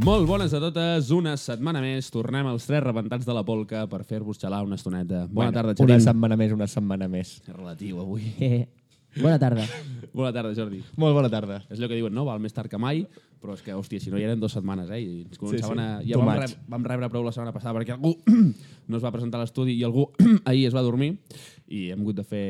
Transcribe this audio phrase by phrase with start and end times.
[0.00, 2.08] Molt bones a totes, una setmana més.
[2.12, 5.26] Tornem als tres rebentats de la polca per fer-vos xalar una estoneta.
[5.28, 6.04] Bona tarda, Una Xavi.
[6.06, 7.34] setmana més, una setmana més.
[7.44, 8.30] És relatiu, avui.
[8.40, 8.62] Eh,
[9.20, 9.66] bona tarda.
[10.14, 10.80] Bona tarda, Jordi.
[10.98, 11.60] Molt bona tarda.
[11.70, 12.24] És allò que diuen, no?
[12.26, 13.04] Val més tard que mai,
[13.40, 14.98] però és que, hòstia, si no, ja eren dues setmanes, eh?
[15.00, 15.84] I ens començaven sí.
[15.84, 16.00] a...
[16.04, 18.12] Ja Too vam, reb, vam rebre prou la setmana passada perquè algú
[18.90, 20.04] no es va presentar a l'estudi i algú
[20.50, 21.14] ahir es va dormir
[21.70, 22.44] i hem hagut de fer...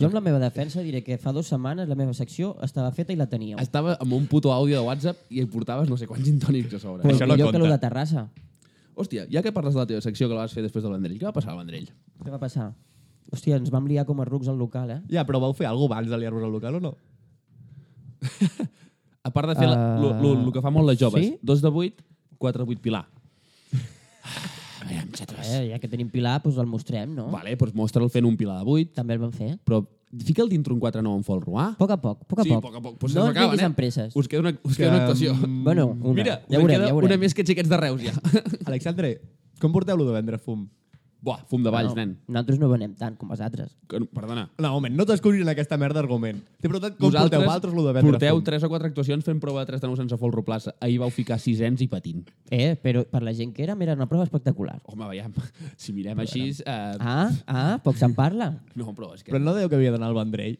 [0.00, 3.14] Jo amb la meva defensa diré que fa dues setmanes la meva secció estava feta
[3.14, 3.60] i la teníeu.
[3.62, 6.82] Estava amb un puto àudio de WhatsApp i hi portaves no sé quants gintònics a
[6.82, 7.06] sobre.
[7.06, 7.66] Pues Això no millor que compta.
[7.68, 8.26] lo de Terrassa.
[8.98, 11.20] Hòstia, ja que parles de la teva secció que la vas fer després del Vendrell,
[11.20, 11.86] què va passar al Vendrell?
[12.20, 12.72] Què va passar?
[13.32, 15.00] Hòstia, ens vam liar com a rucs al local, eh?
[15.08, 16.96] Ja, però vau fer alguna abans de liar-vos al local o no?
[19.24, 21.22] A part de fer Uh, el que fa molt les joves.
[21.24, 21.38] sí?
[21.42, 22.00] Dos de vuit,
[22.38, 23.06] quatre de vuit pilar.
[24.24, 25.38] Ah, Aviam, xatos.
[25.46, 25.68] eh?
[25.70, 27.28] Ja que tenim Pilar, doncs el mostrem, no?
[27.30, 29.56] Vale, doncs mostra'l fent un pilar de vuit, També el vam fer.
[29.64, 31.68] però fica'l dintre un 4-9 en folro, ah?
[31.72, 32.62] A poc a poc, a poc a sí, poc.
[32.62, 32.98] poc a poc.
[32.98, 33.64] Pues no ens eh?
[33.64, 34.14] amb presses.
[34.16, 35.34] Us queda una, us queda una actuació.
[35.34, 36.14] mm, Bueno, una.
[36.14, 37.10] Mira, ja us veurem, queda ja veurem.
[37.10, 38.12] una més que xiquets de Reus, ja.
[38.66, 39.20] Alexandre,
[39.60, 40.66] com porteu-lo de vendre fum?
[41.22, 42.16] Buah, fum de valls, no, nen.
[42.26, 43.76] Nosaltres no venem tant com els altres.
[43.86, 44.48] Que no- Perdona.
[44.58, 46.40] No, moment, no t'escuris en aquesta merda d'argument.
[46.58, 48.42] T'he preguntat com porteu vosaltres lo de vendre porteu fum.
[48.48, 50.74] tres o quatre actuacions fent prova de 3 de 9 sense folro plaça.
[50.80, 52.24] Ahir vau ficar sisens i patint.
[52.50, 54.80] Eh, però per la gent que érem era una prova espectacular.
[54.90, 55.32] Home, veiem,
[55.76, 56.48] si mirem així...
[56.66, 58.50] Eh, Ah, ah, poc se'n parla.
[58.74, 59.30] no, però és que...
[59.30, 60.58] Però no dèieu que havia d'anar al Vendrell?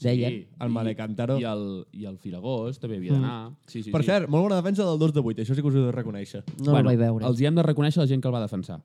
[0.00, 0.46] Deien.
[0.62, 1.40] el Malecántaro.
[1.40, 1.62] I el,
[1.92, 3.50] i el Firagós també havia d'anar.
[3.66, 4.06] Sí, sí, Per sí.
[4.06, 5.92] cert, molt bona defensa del 2 de 8, això sí que us ho he de
[5.92, 6.44] reconèixer.
[6.64, 7.26] No el vaig veure.
[7.26, 8.78] Els hi hem de reconèixer la gent que el va defensar.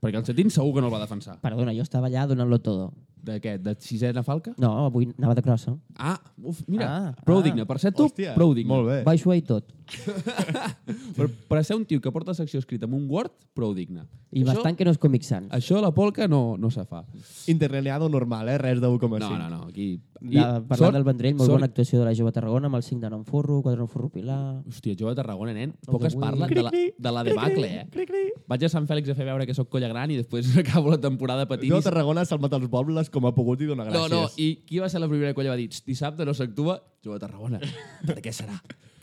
[0.00, 1.34] Perquè el Cetín segur que no el va defensar.
[1.44, 2.86] Perdona, jo estava allà donant-lo todo.
[3.20, 3.58] De què?
[3.60, 4.54] De sisena falca?
[4.56, 5.74] No, avui anava de crossa.
[5.98, 7.42] Ah, uf, mira, Ah, prou ah.
[7.44, 7.66] digne.
[7.68, 8.72] Per ser tu, Hòstia, prou digne.
[8.72, 9.02] molt bé.
[9.04, 9.66] Baixo i tot.
[11.16, 14.04] Per, per ser un tio que porta secció escrita amb un Word, prou digne.
[14.30, 15.50] I això, bastant que no és Comic Sans.
[15.54, 17.02] Això la polca no, no se fa.
[17.50, 18.58] Interlineado normal, eh?
[18.62, 19.18] Res de 1,5.
[19.20, 19.62] No, no, no.
[19.68, 20.00] Aquí...
[20.20, 23.00] De, parlant del Vendrell, molt sort- bona actuació de la Jove Tarragona amb el 5
[23.00, 24.38] de en forro, 4 en forro Pilar...
[24.68, 28.36] Hòstia, jo a Tarragona, nen, poc es parla de la, de la debacle, eh?
[28.50, 31.00] Vaig a Sant Fèlix a fer veure que sóc colla gran i després acabo la
[31.00, 31.72] temporada patint.
[31.72, 34.12] Jo i- a Tarragona s'ha salvat els pobles com ha pogut i dona No, gràcies.
[34.12, 36.76] no, i qui va ser la primera colla va dir "Txt, dissabte no s'actua?
[37.02, 37.62] Jo a Tarragona.
[38.06, 38.60] per què serà?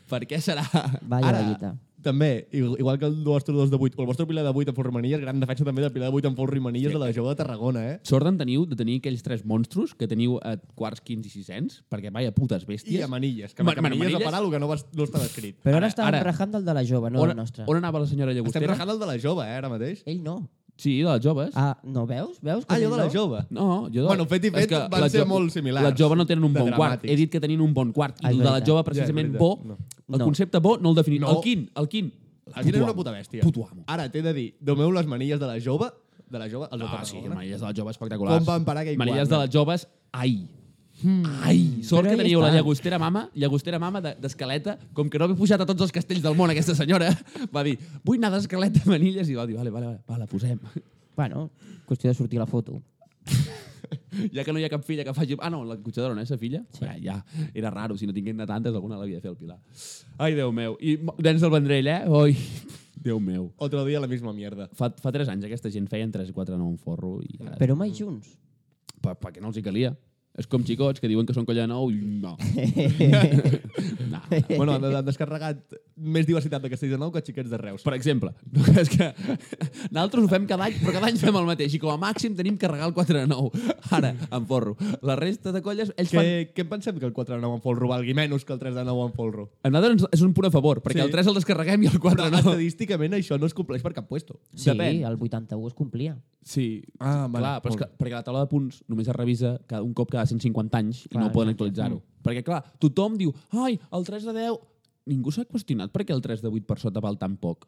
[0.08, 0.64] Per què serà?
[1.02, 1.76] Vaya Ara, vallita.
[2.00, 4.70] També, igual igual que el vostre 2 de 8, o el vostre pilar de 8
[4.70, 6.92] en folro i manilles, gran defensa també del pilar de 8 en folro i manilles
[6.94, 7.96] de la jove de Tarragona, eh?
[8.06, 11.80] Sort en teniu de tenir aquells tres monstros que teniu a quarts, quins i sisens,
[11.90, 13.02] perquè vaya putes I bèsties.
[13.04, 15.24] a manilles, que, Ma- que manilles, manilles- a parar el que no, va, no estava
[15.26, 15.58] escrit.
[15.60, 17.64] Però ara, Ara- estàvem ara- rajant del de la jove, no on, del nostre.
[17.66, 18.72] on anava la senyora Estem Llagostera?
[18.76, 20.04] rajant el de la jove, eh, ara mateix.
[20.06, 20.38] Ell no.
[20.78, 21.50] Sí, de les joves.
[21.58, 22.38] Ah, no veus?
[22.40, 22.64] Veus?
[22.68, 23.10] Ah, Com jo de la no?
[23.10, 23.40] jove.
[23.50, 24.06] No, jo de...
[24.06, 25.84] Bueno, fet i és fet que van les ser jo- molt similars.
[25.88, 27.00] Les joves no tenen un De bon quart.
[27.02, 27.10] dramàtics.
[27.12, 28.14] He dit que tenien un bon quart.
[28.22, 28.68] Ah, I és el de la veritat.
[28.68, 29.40] jove, Ja, és precisament, veritat.
[29.40, 29.60] bo.
[29.64, 29.76] No.
[30.14, 30.24] El No.
[30.24, 31.20] concepte bo no el definim.
[31.22, 31.30] No.
[31.36, 32.12] El quin, el quin.
[32.46, 33.42] El quin era una puta bèstia.
[33.42, 33.82] Puto amo.
[33.88, 35.90] Ara, t'he de dir, domeu les manilles de la jove,
[36.30, 37.34] de la jove, els de Ah, sí, Tarragona.
[37.34, 38.38] manilles de les joves espectaculars.
[38.38, 39.42] Com van parar aquell Manilles quart, de no?
[39.42, 40.48] les joves, ai.
[41.44, 45.28] Ai, sort Però que teniu la llagostera mama, llagostera mama de- d'escaleta, com que no
[45.28, 47.12] havia pujat a tots els castells del món aquesta senyora,
[47.54, 50.26] va dir, vull anar d'escaleta a manilles, i va dir, vale, vale, vale, va, la
[50.26, 50.58] posem.
[51.16, 51.50] Bueno,
[51.86, 52.80] qüestió de sortir la foto.
[54.34, 55.36] ja que no hi ha cap filla que faci...
[55.38, 56.64] Ah, no, la cotxadora, no és sa filla?
[56.74, 56.82] Sí.
[56.84, 57.16] Ja, ja,
[57.54, 59.58] era raro, si no tinguin de tantes, alguna l'havia de fer el Pilar.
[60.18, 60.76] Ai, Déu meu.
[60.80, 62.00] I nens del Vendrell, eh?
[62.10, 62.34] Oi,
[63.06, 63.52] Déu meu.
[63.62, 64.66] Otro dia la misma mierda.
[64.74, 67.54] Fa, fa 3 anys aquesta gent feien 3 4 9 en forro i ara...
[67.60, 68.34] Però mai junts.
[68.98, 69.92] Per, perquè no els hi calia.
[70.38, 72.36] És com xicots que diuen que són colla de nou i no.
[74.10, 74.20] no.
[74.56, 77.82] bueno, han, han descarregat més diversitat de castells de nou que xiquets de Reus.
[77.86, 78.30] Per exemple,
[78.82, 79.08] és que
[79.90, 82.36] nosaltres ho fem cada any, però cada any fem el mateix i com a màxim
[82.38, 83.74] tenim que regar el 4 de 9.
[83.98, 84.76] Ara, en forro.
[85.02, 86.30] La resta de colles, ells Què, fan...
[86.54, 88.78] què en pensem que el 4 de 9 en folro valgui menys que el 3
[88.78, 89.48] de 9 en folro?
[89.66, 91.04] A nosaltres és un punt a favor, perquè Sí.
[91.04, 92.38] el 3 el descarreguem i el 4 Però no.
[92.44, 94.38] estadísticament això no es compleix per cap puesto.
[94.54, 95.02] Sí, Depèn.
[95.06, 96.16] el 81 es complia.
[96.48, 99.58] Sí, Ah, vale, clar, però és que, perquè la taula de punts només es revisa
[99.68, 102.00] cada, un cop cada 150 anys i Clar, no poden actualitzar-ho.
[102.24, 103.34] Perquè, clar, tothom diu,
[103.64, 104.60] ai, el 3 de 10...
[105.08, 107.64] Ningú s'ha qüestionat per què el 3 de 8 per sota val tan poc.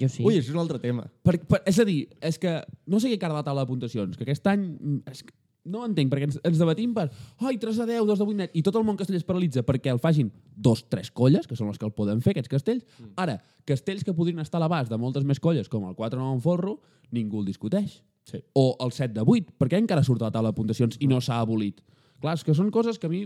[0.00, 0.22] Jo sí.
[0.24, 1.04] Ui, això és un altre tema.
[1.20, 2.54] Per, per, és a dir, és que
[2.88, 5.34] no sé què cara la taula de puntuacions, que aquest any mm, és que
[5.68, 7.06] no ho entenc, perquè ens, ens debatim per
[7.44, 9.62] ai, 3 de 10, 2 de 8 net, i tot el món castell es paralitza
[9.66, 13.04] perquè el facin dos, tres colles, que són les que el poden fer, aquests castells.
[13.20, 13.38] Ara,
[13.68, 16.42] castells que podrien estar a l'abast de moltes més colles, com el 4 9 en
[16.42, 16.78] forro,
[17.14, 18.00] ningú el discuteix.
[18.28, 18.38] Sí.
[18.54, 21.08] O el 7 de 8, per què encara surt a la taula de puntuacions i
[21.10, 21.80] no s'ha abolit?
[22.22, 23.24] Clar, és que són coses que a mi...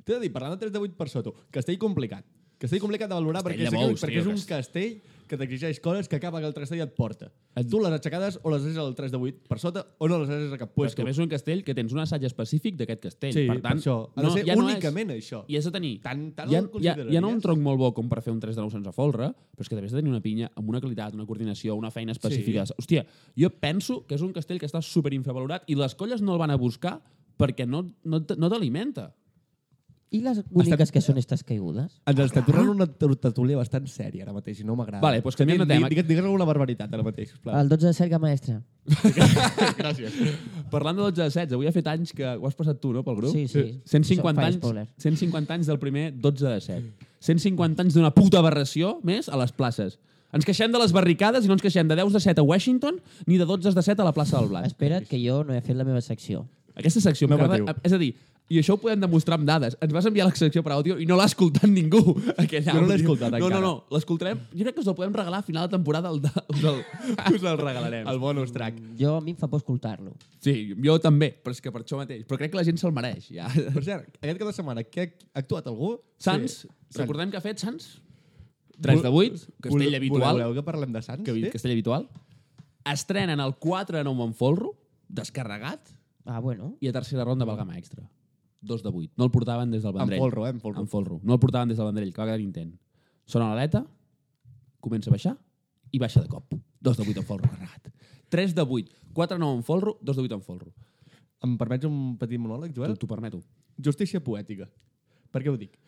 [0.00, 2.24] T'he de dir, parlant de 3 de 8 per sota, castell complicat.
[2.58, 4.94] Castell complicat de valorar Castell perquè, de bous, perquè tio, és un castell.
[5.28, 7.30] Que t'exigeix coses que acaba que el castell et porta.
[7.68, 10.30] Tu les aixecades o les deixes al 3 de 8 per sota o no les
[10.32, 10.96] deixes a cap Però puesto.
[10.96, 13.34] que a més és un castell que tens un assaig específic d'aquest castell.
[13.36, 13.96] Sí, per tant, per això.
[14.14, 15.44] Ha de ser ja únicament no és, això.
[15.48, 15.92] I has de tenir...
[16.02, 16.64] Tant- hi ha,
[17.04, 18.94] hi ha no un tronc molt bo com per fer un 3 de 9 sense
[18.96, 21.76] folre, però és que també has de tenir una pinya amb una qualitat, una coordinació,
[21.76, 22.66] una feina específica.
[22.66, 22.74] Sí.
[22.78, 26.34] Hòstia, jo penso que és un castell que està super infravalorat i les colles no
[26.34, 26.98] el van a buscar
[27.38, 29.12] perquè no, no, no t'alimenta.
[30.10, 31.98] I les boniques que són estas caigudes?
[32.08, 35.02] Ens estem tornant una tertúlia bastant sèria ara mateix i no m'agrada.
[35.04, 35.90] Vale, doncs canviem de Digues- tema.
[35.92, 37.58] Digues, digues alguna barbaritat ara mateix, sisplau.
[37.60, 38.62] El 12 de cerca maestra.
[39.78, 40.14] Gràcies.
[40.72, 43.02] Parlant de 12 de 16, avui ha fet anys que ho has passat tu, no,
[43.04, 43.32] pel grup?
[43.34, 43.66] Sí, sí.
[43.84, 44.86] 150 Fa anys, spoiler.
[44.96, 47.08] 150 anys del primer 12 de 7.
[47.28, 49.98] 150 anys d'una puta aberració més a les places.
[50.32, 52.98] Ens queixem de les barricades i no ens queixem de 10 de 7 a Washington
[53.26, 54.68] ni de 12 de 7 a la plaça del Blanc.
[54.68, 56.46] Espera't que jo no he fet la meva secció.
[56.78, 57.64] Aquesta secció No patiu.
[57.82, 58.12] És a dir,
[58.48, 59.76] i això ho podem demostrar amb dades.
[59.84, 62.00] Ens vas enviar la secció per àudio i no l'ha escoltat ningú,
[62.42, 63.02] aquell Jo no l'he àudio.
[63.02, 63.60] escoltat No, no, encara.
[63.60, 63.72] no.
[63.92, 64.38] L'escoltarem.
[64.54, 66.08] Jo crec que us el podem regalar a final de temporada.
[66.08, 66.80] El de, us, el,
[67.36, 68.08] us el regalarem.
[68.08, 68.80] El bonus track.
[68.98, 70.14] Jo a mi em fa por escoltar-lo.
[70.40, 72.24] Sí, jo també, però és que per això mateix.
[72.26, 73.28] Però crec que la gent se'l mereix.
[73.34, 73.48] Ja.
[73.52, 75.98] Per cert, aquest cap de setmana, què ha actuat algú?
[76.18, 77.02] Sants, Sí.
[77.02, 77.98] recordem que ha fet Sants?
[78.80, 80.36] 3 de 8, castell Voleu- habitual.
[80.38, 81.24] Voleu que parlem de Sants?
[81.26, 81.48] Que, sí?
[81.52, 82.08] Castell habitual.
[82.88, 84.70] Estrenen el 4 de 9 Montfolro,
[85.08, 85.90] descarregat,
[86.24, 86.76] Ah, bueno.
[86.80, 88.08] i a tercera ronda Valgama Extra.
[88.60, 89.12] 2 de 8.
[89.16, 90.20] No el portaven des del En Vendrell.
[90.20, 90.50] folro, eh?
[90.50, 90.80] En folro.
[90.80, 91.20] En folro.
[91.22, 92.74] No el portaven des del Vendrell, que va quedar intent.
[93.24, 93.84] Sona l'aleta,
[94.80, 95.36] comença a baixar
[95.92, 96.54] i baixa de cop.
[96.80, 97.92] 2 de 8 en folro carregat.
[98.28, 98.94] 3 de 8.
[99.14, 100.72] 4 de 9 en folro, 2 de 8 en folro.
[101.44, 102.96] Em permets un petit monòleg, Joel?
[102.98, 103.40] T'ho permeto.
[103.78, 104.68] Justícia poètica.
[105.30, 105.78] Per què ho dic?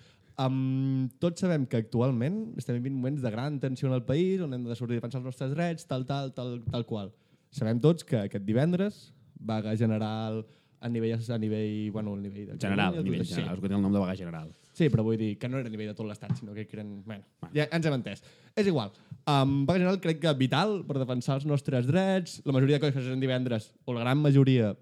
[0.41, 4.55] Um, tots sabem que actualment estem vivint moments de gran tensió en el país, on
[4.55, 7.11] hem de sortir a defensar els nostres drets, tal, tal, tal, tal qual.
[7.51, 10.45] Sabem tots que aquest divendres vaga general
[10.81, 12.57] a nivell, a nivell, bueno, a nivell de...
[12.59, 13.55] General, Catalunya, nivell general.
[13.57, 14.51] Us que té el nom de vaga general.
[14.73, 17.03] Sí, però vull dir que no era a nivell de tot l'estat, sinó que eren...
[17.05, 17.25] Bueno,
[17.55, 18.23] ja ens hem entès.
[18.57, 18.93] És igual.
[19.29, 22.97] Um, vaga general crec que vital per defensar els nostres drets, la majoria de coses
[23.05, 24.73] que es divendres, o la gran majoria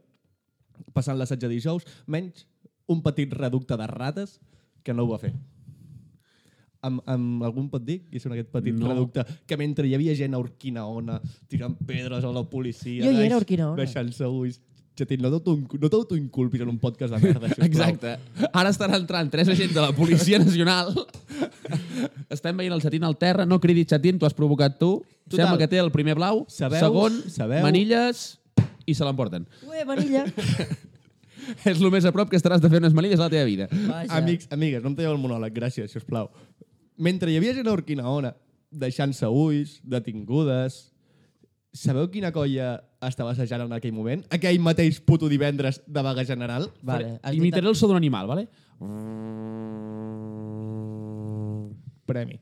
[0.95, 2.47] passant l'assetge dijous, menys
[2.87, 4.39] un petit reducte de rates
[4.87, 5.35] que no ho va fer.
[6.87, 8.87] Amb, amb algun pot dir que són aquest petit No.
[8.93, 11.17] reducte que mentre hi havia gent a Urquinaona
[11.51, 13.75] tirant pedres a la policia Jo hi era a Urquinaona.
[13.83, 14.61] deixant-se ulls
[14.99, 17.67] Xatín, no t'auto- no t'autoinculpis en un podcast de merda, sisplau.
[17.69, 18.17] Exacte.
[18.53, 20.91] Ara estan entrant tres agents de la Policia Nacional.
[22.35, 23.47] Estem veient el xatín al terra.
[23.47, 25.05] No cridis xatín, tu has provocat tu.
[25.29, 25.45] Total.
[25.47, 28.39] Sembla que té el primer blau, Sabeu- segon, sabeu- manilles
[28.89, 29.47] i se l'emporten.
[29.69, 30.25] Ué, Manilla.
[31.65, 33.69] És el més a prop que estaràs de fer unes manilles a la teva vida.
[33.73, 34.19] Vaja.
[34.19, 36.29] Amics, amigues, no em talleu el monòleg, gràcies, si us plau.
[36.99, 38.35] Mentre hi havia gent a Urquinaona
[38.69, 40.91] deixant-se ulls, detingudes,
[41.73, 44.25] sabeu quina colla estava assajant en aquell moment?
[44.35, 46.71] Aquell mateix puto divendres de vaga general?
[46.83, 47.19] Vale.
[47.23, 48.49] has dit- Imitaré el so d'un animal, vale?
[52.07, 52.41] Premi.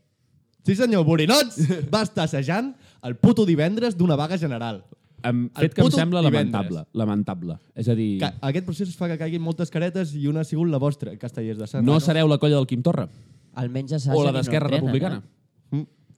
[0.67, 1.59] Sí senyor, Borinots
[1.93, 2.73] va estar assajant
[3.07, 4.85] el puto divendres d'una vaga general.
[5.23, 6.53] Em, El fet que em puto sembla divendres.
[6.53, 6.87] lamentable.
[6.93, 7.57] Lamentable.
[7.75, 10.69] És a dir, Que aquest procés fa que caiguin moltes caretes i una ha sigut
[10.69, 11.85] la vostra, Castellers de Sant.
[11.87, 13.09] no sereu la colla del Quim Torra
[13.55, 15.23] Almenys o assagen la d'Esquerra Republicana.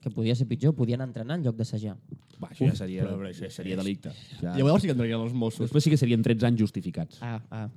[0.09, 1.95] Que podia ser pitjor, podien entrenar en lloc d'assajar.
[2.39, 4.13] Va, això ja seria, això ja seria delicte.
[4.39, 4.55] Ja.
[4.55, 5.67] Llavors sí que entrarien els Mossos.
[5.67, 7.21] Després sí que serien 13 anys justificats.
[7.21, 7.67] Ah, ah.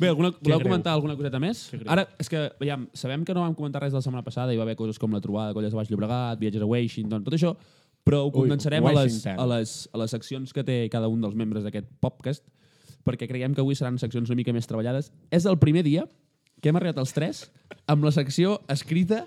[0.00, 0.68] Bé, alguna, voleu greu.
[0.70, 1.66] comentar alguna coseta més?
[1.84, 4.60] Ara, és que, veiem, sabem que no vam comentar res de la setmana passada, hi
[4.60, 7.36] va haver coses com la trobada de colles de Baix Llobregat, viatges a Washington, tot
[7.36, 7.52] això,
[8.02, 11.20] però ho Ui, condensarem a, les, a, les, a les seccions que té cada un
[11.22, 12.44] dels membres d'aquest podcast,
[13.06, 15.12] perquè creiem que avui seran seccions una mica més treballades.
[15.30, 16.06] És el primer dia
[16.62, 17.42] que hem arribat els tres
[17.90, 19.26] amb la secció escrita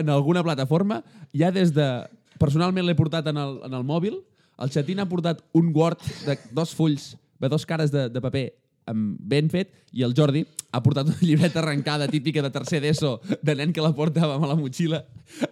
[0.00, 1.88] en alguna plataforma, ja des de...
[2.34, 4.18] Personalment l'he portat en el, en el mòbil,
[4.58, 8.48] el Xatín ha portat un Word de dos fulls, de dos cares de, de paper
[8.90, 10.42] amb ben fet, i el Jordi
[10.74, 14.50] ha portat una llibreta arrencada típica de tercer d'ESO, de nen que la portava a
[14.50, 15.04] la motxilla,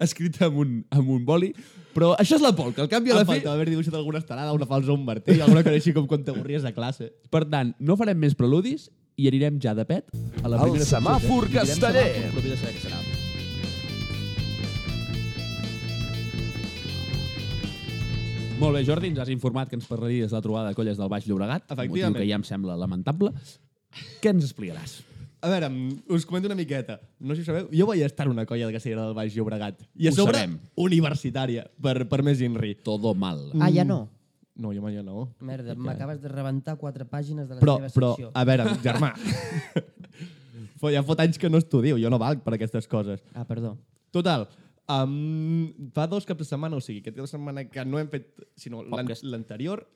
[0.03, 1.53] escrita amb un, amb un boli.
[1.95, 3.37] Però això és la pol, que al canvi a la fi...
[3.37, 6.67] faltava haver dibuixat alguna estelada, una falsa, un martell, alguna cosa així com quan t'avorries
[6.67, 7.13] de classe.
[7.31, 10.09] Per tant, no farem més preludis i anirem ja de pet
[10.43, 10.99] a la El primera secció.
[10.99, 12.07] semàfor Direm casteller.
[12.15, 13.01] semàfor, però saber què serà.
[18.63, 21.09] Molt bé, Jordi, ens has informat que ens parlaries de la trobada de colles del
[21.11, 22.17] Baix Llobregat, un motiu Efectivament.
[22.21, 23.33] que ja em sembla lamentable.
[24.23, 25.01] Què ens explicaràs?
[25.43, 25.67] A veure,
[26.15, 27.01] us comento una miqueta.
[27.19, 29.35] No sé si ho sabeu, jo vaig estar en una colla de Castellera del Baix
[29.35, 29.81] Llobregat.
[29.99, 30.61] I a Ho sobre, sabem.
[30.79, 32.77] universitària, per, per més inri.
[32.87, 33.49] Todo mal.
[33.59, 34.05] Ah, ja no.
[34.55, 35.31] No, jo mai no.
[35.41, 38.31] Merda, m'acabes de rebentar quatre pàgines de la Però, però, secció.
[38.35, 39.15] a veure, germà,
[40.93, 43.23] ja fot anys que no estudio, jo no valc per aquestes coses.
[43.33, 43.77] Ah, perdó.
[44.13, 44.45] Total,
[44.93, 48.11] um, fa dos caps de setmana, o sigui, aquest cap de setmana que no hem
[48.13, 48.29] fet,
[48.59, 49.87] sinó l'anterior,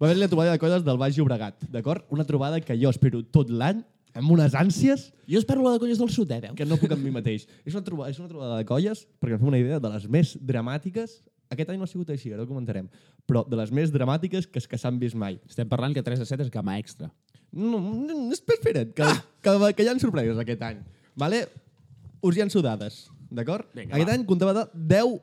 [0.00, 2.06] va haver la trobada de colles del Baix Llobregat, d'acord?
[2.08, 3.82] Una trobada que jo espero tot l'any,
[4.16, 6.56] amb unes ànsies Jo espero la de colles del sud, eh, veus?
[6.58, 7.44] que no puc amb mi mateix.
[7.62, 10.08] És una, trobada, és una trobada de colles, perquè em fem una idea de les
[10.10, 12.86] més dramàtiques, aquest any no ha sigut així, ara ho comentarem,
[13.26, 15.38] però de les més dramàtiques que, que s'han vist mai.
[15.48, 17.10] Estem parlant que 3 a 7 és gama extra.
[17.52, 19.06] No, no, espera, espera't, que,
[19.42, 20.80] que, que hi ha sorpreses aquest any.
[21.18, 21.44] Vale?
[22.22, 23.66] Us hi han sudades, d'acord?
[23.74, 24.14] Aquest va.
[24.14, 24.66] any comptava de
[24.96, 25.16] 10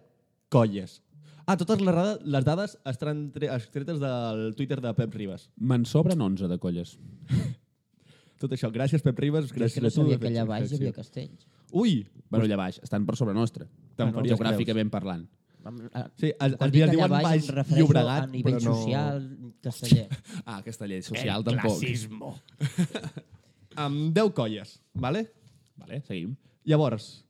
[0.51, 1.01] colles.
[1.47, 5.45] Ah, totes les, les dades estaran tre- extretes del Twitter de Pep Ribas.
[5.63, 6.97] Me'n sobren 11 de colles.
[8.37, 10.01] Tot això, gràcies Pep Ribas, Jo gràcies que no a tu.
[10.01, 11.47] sabia de que fer allà baix hi havia castells.
[11.71, 11.93] Ui!
[12.29, 13.65] Bueno, allà baix, estan per sobre nostre.
[13.97, 15.23] Te'n faries Geogràficament parlant.
[15.67, 19.21] Amb- a- Sí, es- quan es dic diuen baix Llobregat, a nivell però no- social,
[19.61, 20.07] casteller.
[20.45, 21.81] Ah, casteller social tampoc.
[23.77, 25.27] Amb 10 colles, vale?
[25.77, 26.35] Vale, seguim.
[26.65, 27.23] Llavors,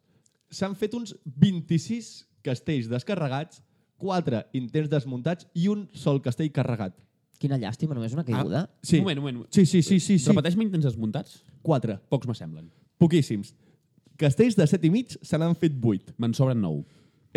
[0.49, 3.61] s'han fet uns 26 castells descarregats,
[3.99, 6.95] 4 intents desmuntats i un sol castell carregat.
[7.37, 8.63] Quina llàstima, només una caiguda.
[8.81, 8.97] Sí.
[8.97, 9.47] Un moment, un moment.
[9.53, 10.17] Sí, sí, sí, sí.
[10.17, 10.29] sí.
[10.31, 11.41] Repeteix-me intents desmuntats?
[11.61, 11.99] 4.
[12.09, 12.71] Pocs m'assemblen.
[12.97, 13.51] Poquíssims.
[14.17, 16.15] Castells de 7 i mig se n'han fet 8.
[16.17, 16.85] Me'n sobren 9.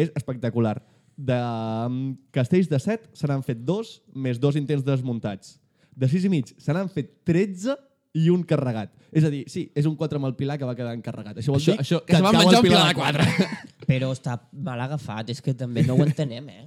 [0.01, 0.79] És espectacular.
[1.21, 2.01] De um,
[2.33, 3.91] castells de 7 se n'han fet 2
[4.25, 5.59] més dos intents desmuntats.
[5.93, 7.77] De 6 i mig se n'han fet 13
[8.17, 8.91] i un carregat.
[9.15, 11.37] És a dir, sí, és un 4 amb el Pilar que va quedar encarregat.
[11.39, 12.99] Això vol Això- dir això- que se van cau menjar el un Pilar de de
[12.99, 13.27] quatre.
[13.91, 16.67] Però està mal agafat, és que també no ho entenem, eh?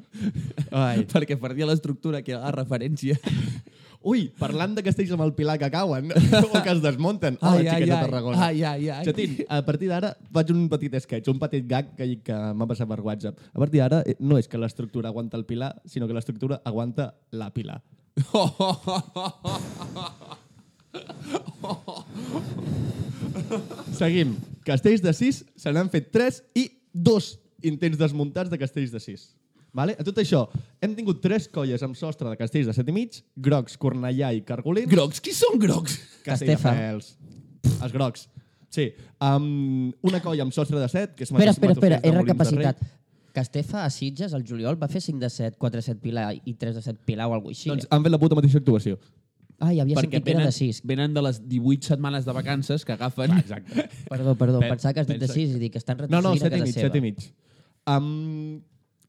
[0.71, 1.03] Ai.
[1.07, 3.17] Perquè perdia l'estructura, que era la referència.
[4.03, 6.11] Ui, parlant de castells amb el Pilar que cauen
[6.43, 7.37] o que es desmunten.
[7.39, 8.01] Hola, Ai, ai, xiquets de ai.
[8.03, 8.37] Tarragona.
[8.47, 9.05] Ai, ai, ai.
[9.07, 12.87] Xatín, a partir d'ara faig un petit sketch, un petit gag que, que m'ha passat
[12.89, 13.39] per WhatsApp.
[13.53, 17.13] A partir d'ara eh, no és que l'estructura aguanta el Pilar, sinó que l'estructura aguanta
[17.31, 17.79] la Pilar.
[23.97, 24.35] Seguim.
[24.63, 29.42] Castells de 6 se n'han fet 3 i dos intents desmuntats de castells de 6.
[29.73, 29.95] Vale?
[29.97, 30.43] A tot això,
[30.85, 34.43] hem tingut tres colles amb sostre de castells de 7 i mig, grocs, cornellà i
[34.45, 34.89] cargolins.
[34.91, 35.21] Grocs?
[35.23, 35.95] Qui són grocs?
[36.25, 37.15] Castelldefels.
[37.79, 38.27] Els grocs.
[38.73, 38.91] Sí.
[39.21, 42.79] Um, una colla amb sostre de 7, que és Espera, espera, espera, he recapacitat.
[43.33, 46.53] Castefa a Sitges, al juliol, va fer 5 de 7, 4 de 7 Pilar i
[46.53, 47.69] 3 de 7 Pilar o alguna cosa així.
[47.71, 48.99] Doncs han fet la puta mateixa actuació.
[49.57, 50.81] Ah, hi havia Perquè sentit que era de 6.
[50.89, 53.33] venen de les 18 setmanes de vacances que agafen...
[53.39, 53.87] Exacte.
[54.09, 56.21] Perdó, perdó, Pen- pensava que has dit de pensa- 6 i dic que estan No,
[56.21, 56.91] no, retrocedint 7 i a casa mig, seva.
[56.93, 57.25] 7 i mig.
[57.89, 58.61] Um,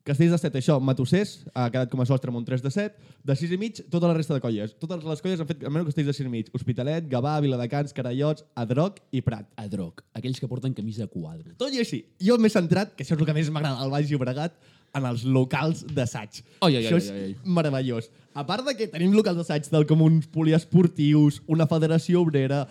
[0.04, 2.94] castells de 7, això, Matossers, ha quedat com a sostre amb un 3 de 7.
[3.24, 4.74] De 6 i mig, tota la resta de colles.
[4.78, 6.50] Totes les colles han fet almenys castells de 6 i mig.
[6.54, 9.48] Hospitalet, Gavà, Viladecans, Carallots, Adroc i Prat.
[9.56, 11.54] Adroc, aquells que porten camisa a quadre.
[11.56, 14.10] Tot i així, jo m'he centrat, que això és el que més m'agrada al Baix
[14.12, 14.52] Llobregat,
[14.94, 16.42] en els locals d'assaig.
[16.62, 17.36] Ai, ai, això ai, és ai, ai.
[17.56, 18.10] meravellós.
[18.38, 22.66] A part de que tenim locals d'assaig del com uns poliesportius, una federació obrera,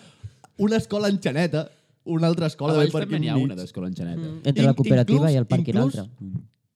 [0.57, 1.65] una escola en Xaneta,
[2.05, 4.21] una altra escola A de Valls també n'hi ha una d'escola en Xaneta.
[4.21, 4.41] Mm.
[4.45, 6.11] Entre la cooperativa inclús- i el parc i inclús- l'altre.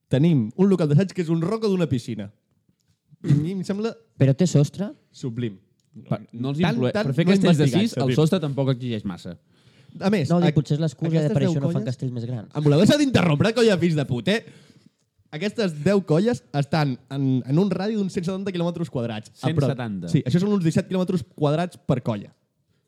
[0.10, 2.30] Tenim un local d'assaig que és un roco d'una piscina.
[3.26, 4.92] I a mi em sembla Però té sostre?
[5.12, 5.58] sublim.
[6.08, 8.70] Pa, no els Tant- tant per fer no castells de investigat, 6, el sostre tampoc
[8.76, 9.34] exigeix massa.
[10.00, 12.14] A més, No, a- dic, potser és l'excusa de per 10 això no fan castells
[12.14, 12.52] més grans.
[12.54, 14.46] Em voleu deixar d'interrompre, colla fills de put, eh?
[15.32, 19.32] Aquestes 10 colles estan en, en un radi d'uns 170 quilòmetres quadrats.
[19.42, 19.72] A prop.
[19.74, 20.08] 170?
[20.14, 22.30] Sí, això són uns 17 quilòmetres quadrats per colla.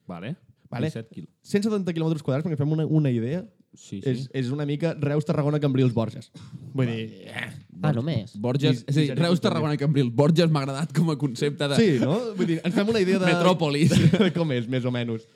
[0.08, 0.36] Vale.
[0.70, 0.88] Vale.
[0.88, 1.30] 17 quilos.
[1.42, 3.42] 170 quilòmetres quadrats, perquè fem una, una idea,
[3.78, 4.30] Sí, és, sí.
[4.34, 6.32] és una mica Reus, Tarragona, Cambrils, Borges.
[6.74, 7.04] Vull dir...
[7.30, 7.50] Eh.
[7.82, 8.34] Ah, només?
[8.36, 9.42] Borges, és a dir, misèria Reus.
[9.44, 10.12] Tarragona i Cambrils.
[10.16, 11.78] Borges m'ha agradat com a concepte de...
[11.80, 12.18] Sí, no?
[12.38, 13.30] Vull dir, ens fem una idea de...
[13.30, 13.94] Metròpolis.
[14.38, 15.28] com és, més o menys.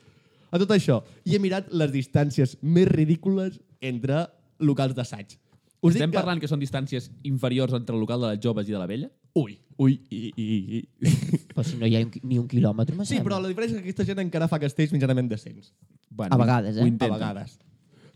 [0.54, 4.26] A tot això, i he mirat les distàncies més ridícules entre
[4.62, 5.38] locals d'assaig.
[5.84, 6.20] Us Estem dic que...
[6.20, 9.10] parlant que són distàncies inferiors entre el local de les joves i de la vella?
[9.36, 10.46] Ui, ui, i, i,
[10.78, 10.82] i.
[11.50, 13.82] Però si no hi ha un, ni un quilòmetre, me Sí, però la diferència és
[13.82, 15.74] que aquesta gent encara fa castells mitjanament decents.
[16.08, 16.86] Bueno, A vegades, eh?
[16.86, 17.58] ho A vegades.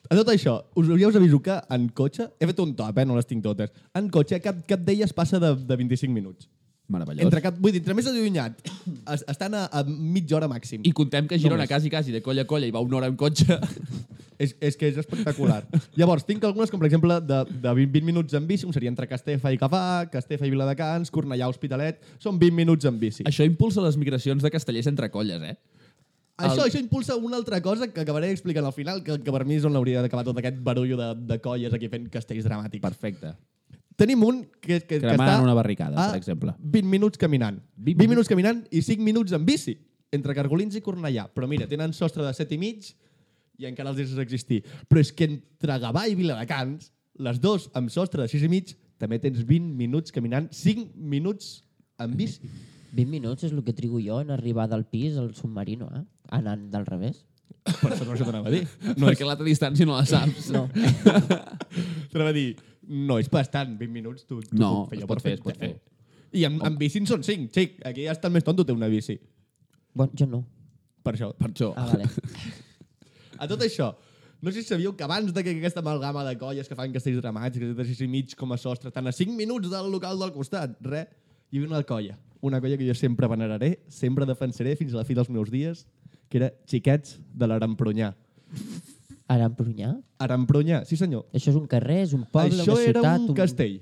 [0.09, 3.05] A tot això, us, ja us aviso que en cotxe, he fet un top, eh?
[3.09, 6.49] no les tinc totes, en cotxe cap, cap d'elles passa de, de 25 minuts.
[6.88, 7.27] Meravellós.
[7.27, 8.62] Entre cap, vull dir, entre més allunyat,
[9.12, 10.81] es- estan a, a mitja hora màxim.
[10.88, 11.69] I contem que Girona Només.
[11.69, 13.59] quasi, quasi, de colla a colla, i va una hora en cotxe.
[14.38, 15.65] És, és que és espectacular.
[15.99, 18.87] Llavors, tinc algunes, com per exemple, de, de 20, 20 minuts en bici, com seria
[18.93, 19.81] entre Castefa i Cafà,
[20.12, 23.27] Castefa i Viladecans, Cornellà, Hospitalet, són 20 minuts en bici.
[23.27, 25.57] Això impulsa les migracions de castellers entre colles, eh?
[26.38, 29.45] Això, El- això impulsa una altra cosa que acabaré explicant al final, que, que per
[29.45, 32.83] mi és on hauria d'acabar tot aquest barullo de, de colles aquí fent castells dramàtics.
[32.85, 33.35] Perfecte.
[33.99, 36.54] Tenim un que, que, que està una barricada, a per exemple.
[36.62, 37.59] 20 minuts caminant.
[37.75, 39.75] 20 20, 20 minuts caminant i 5 minuts en bici,
[40.14, 41.26] entre Cargolins i Cornellà.
[41.35, 42.92] Però mira, tenen sostre de 7 i mig
[43.59, 44.61] i encara els deixes existir.
[44.87, 48.71] Però és que entre Gavà i Viladecans, les dos amb sostre de 6 i mig,
[49.02, 51.64] també tens 20 minuts caminant, 5 minuts
[51.99, 52.38] en bici.
[52.95, 56.04] 20 minuts és el que trigo jo en arribar del pis al submarino, eh?
[56.37, 57.25] Anant del revés.
[57.69, 58.63] Per això no això t'anava a dir.
[58.97, 60.49] No, perquè l'altra distància no la saps.
[60.55, 60.67] No.
[62.13, 62.55] T'anava a dir,
[62.89, 64.25] no és bastant, 20 minuts.
[64.29, 65.45] Tu, tu No, fer, es pot fer, es perfecte.
[65.45, 66.37] pot fer.
[66.39, 67.49] I amb, amb bici en són 5.
[67.55, 69.19] Xic, aquí ja està el més tonto té una bici.
[69.97, 70.43] Bueno, jo no.
[71.05, 71.31] Per això.
[71.39, 71.73] Per això.
[71.77, 72.09] Ah, vale.
[73.43, 73.93] A tot això,
[74.43, 77.21] no sé si sabíeu que abans de que aquesta amalgama de colles que fan castells
[77.23, 80.19] dramàtics, que té 6 i mig com a sostre, tant a 5 minuts del local
[80.19, 81.07] del costat, res,
[81.53, 82.17] hi havia una colla.
[82.43, 85.85] Una colla que jo sempre veneraré, sempre defensaré fins a la fi dels meus dies,
[86.29, 88.15] que era Xiquets de l'Arampronyà.
[89.29, 89.91] Ara Empronyà?
[90.25, 91.27] Arampronyà, sí senyor.
[91.37, 93.21] Això és un carrer, és un poble, Això una era ciutat...
[93.29, 93.79] un castell.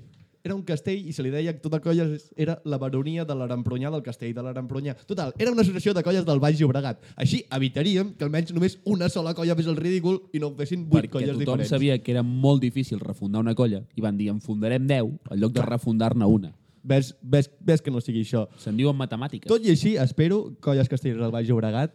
[0.47, 2.05] era un castell i se li deia que tota colla
[2.39, 4.93] era la baronia de l'Arempronyà del castell de l'Arempronyà.
[5.07, 7.01] Total, era una associació de colles del Baix Llobregat.
[7.19, 10.85] Així evitaríem que almenys només una sola colla fes el ridícul i no ho fessin
[10.87, 11.69] vuit Perquè colles tothom diferents.
[11.69, 15.39] sabia que era molt difícil refundar una colla i van dir en fundarem 10 en
[15.41, 16.53] lloc de refundar-ne una.
[16.83, 18.47] Ves, ves, ves que no sigui això.
[18.57, 19.49] Se'n diuen matemàtiques.
[19.51, 21.91] Tot i així, espero, colles castellers del Baix Llobregat,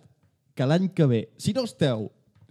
[0.55, 2.11] que l'any que ve, si no esteu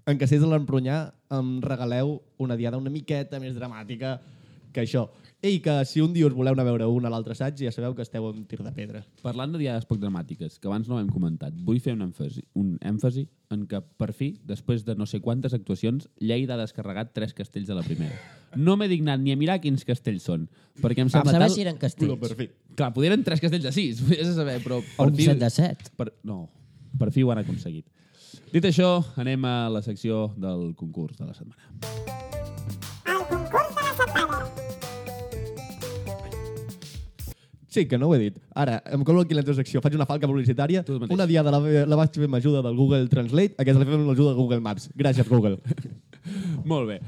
[0.09, 4.19] en Castells de l'Empronyà, em regaleu una diada una miqueta més dramàtica
[4.73, 5.09] que això.
[5.41, 7.71] I que si un dia us voleu anar a veure un a l'altre assaig, ja
[7.73, 8.99] sabeu que esteu en tir de pedra.
[9.23, 12.43] Parlant de diades poc dramàtiques, que abans no ho hem comentat, vull fer un èmfasi,
[12.61, 17.15] un èmfasi en que, per fi, després de no sé quantes actuacions, Lleida ha descarregat
[17.17, 18.13] tres castells de la primera.
[18.53, 20.45] No m'he dignat ni a mirar quins castells són,
[20.77, 21.57] perquè em Em sembla saber tal...
[21.57, 22.21] si eren castells.
[22.21, 22.49] per fi.
[22.77, 25.25] Clar, podien eren tres castells de sis, vés a saber, però per un fi...
[25.31, 25.89] set de set.
[25.97, 26.11] Per...
[26.21, 26.43] No,
[26.99, 27.85] per fi ho han aconseguit.
[28.51, 31.61] Dit això, anem a la secció del concurs de la setmana.
[33.07, 34.41] El concurs de la setmana.
[37.71, 38.39] Sí, que no ho he dit.
[38.59, 40.83] Ara, em colo aquí la teva secció, faig una falca publicitària.
[41.07, 44.11] Una diada la, la vaig fer amb ajuda del Google Translate, aquesta la fem amb
[44.11, 44.89] l'ajuda de Google Maps.
[44.99, 45.55] Gràcies, Google.
[46.71, 46.99] Molt bé.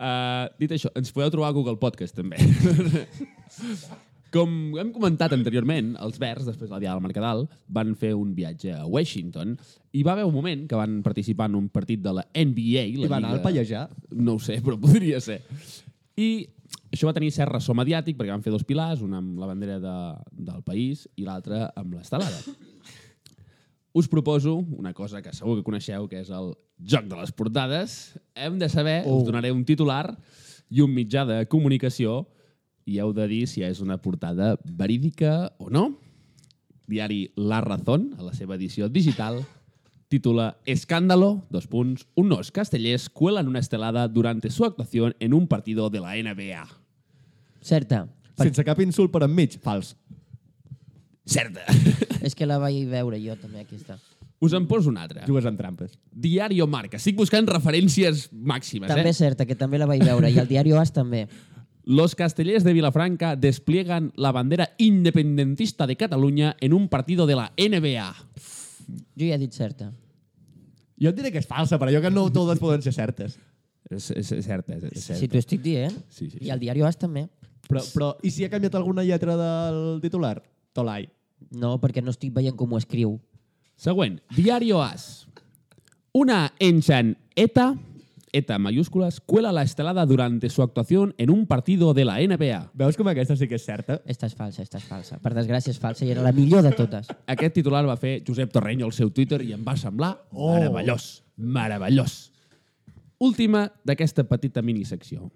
[0.00, 2.36] Uh, dit això, ens podeu trobar a Google Podcast, també.
[4.30, 8.30] Com hem comentat anteriorment, els Verds, després de la Diada del Mercadal, van fer un
[8.36, 9.56] viatge a Washington
[9.98, 12.84] i va haver un moment que van participar en un partit de la NBA.
[13.00, 13.88] La I va anar al pallejar.
[14.14, 15.40] No ho sé, però podria ser.
[16.14, 16.46] I
[16.94, 19.80] això va tenir cert ressò mediàtic perquè van fer dos pilars, un amb la bandera
[19.82, 19.96] de,
[20.46, 22.54] del país i l'altre amb l'estelada.
[23.92, 26.52] Us proposo una cosa que segur que coneixeu, que és el
[26.86, 27.96] joc de les portades.
[28.38, 29.18] Hem de saber, Oh.
[29.18, 30.04] us donaré un titular
[30.70, 32.28] i un mitjà de comunicació
[32.90, 35.92] i heu de dir si és una portada verídica o no.
[36.90, 39.44] Diari La Razón, a la seva edició digital,
[40.10, 45.88] titula Escándalo, dos punts, unos castellers cuelan una estelada durante su actuación en un partido
[45.88, 46.66] de la NBA.
[47.60, 48.08] Certa.
[48.34, 48.48] Per...
[48.48, 49.60] Sense cap insult per enmig.
[49.62, 49.94] Fals.
[51.24, 51.62] Certa.
[52.26, 54.00] És que la vaig veure jo també, aquí està.
[54.40, 55.22] Us en poso una altra.
[55.28, 55.92] Jugues en trampes.
[56.10, 56.96] Diario Marca.
[56.96, 59.12] Estic buscant referències màximes, També eh?
[59.12, 60.30] és certa, que també la vaig veure.
[60.32, 61.26] I el diari As també.
[61.84, 67.52] Los castellers de Vilafranca despliegan la bandera independentista de Cataluña en un partido de la
[67.56, 68.14] NBA.
[69.16, 69.92] Jo ja he dit certa.
[71.00, 73.38] Jo et diré que és falsa, però jo que no totes poden ser certes.
[73.88, 75.20] És, és, és certa, és, és certa.
[75.20, 75.94] Si t'ho estic dient.
[76.08, 76.44] Sí, sí, sí.
[76.46, 77.24] I el diari As també.
[77.66, 80.36] Però, però i si ha canviat alguna lletra del titular?
[80.76, 81.08] Tolai.
[81.56, 83.16] No, perquè no estic veient com ho escriu.
[83.80, 84.18] Següent.
[84.36, 85.24] Diario As.
[86.12, 87.70] Una enchan ETA,
[88.32, 92.70] ETA mayúsculas, cuela la estelada durante su actuación en un partido de la NBA.
[92.74, 93.98] Veus com aquesta sí que és certa?
[94.06, 95.18] Esta és falsa, esta és falsa.
[95.22, 97.10] Per desgràcia és falsa i era la millor de totes.
[97.26, 100.54] Aquest titular va fer Josep Torreño al seu Twitter i em va semblar oh.
[100.54, 101.08] meravellós.
[101.36, 102.18] Meravellós.
[103.18, 105.26] Última d'aquesta petita minissecció.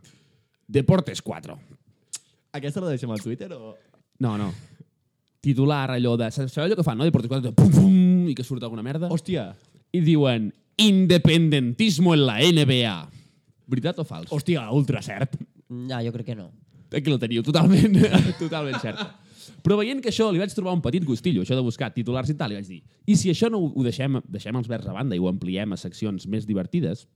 [0.67, 1.59] Deportes 4.
[2.55, 3.75] Aquesta la deixem al Twitter o...?
[4.23, 4.53] No, no.
[5.45, 6.31] Titular allò de...
[6.33, 7.05] Sabeu allò que fan, no?
[7.05, 9.11] Deportes 4, de pum, pum, i que surt alguna merda?
[9.13, 9.51] Hòstia,
[9.93, 12.95] I diuen independentismo en la NBA.
[13.67, 14.31] Veritat o fals?
[14.33, 15.37] hòstia, ultra cert.
[15.69, 16.51] No, jo crec que no.
[16.95, 17.97] Aquí el teniu, totalment,
[18.43, 19.01] totalment cert.
[19.65, 22.37] Però veient que això li vaig trobar un petit gustillo, això de buscar titulars i
[22.39, 24.95] tal, i vaig dir, i si això no ho ho deixem, deixem els verds a
[24.97, 27.07] banda i ho ampliem a seccions més divertides,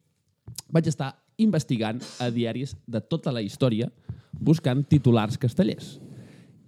[0.73, 3.89] vaig estar investigant a diaris de tota la història
[4.33, 5.99] buscant titulars castellers.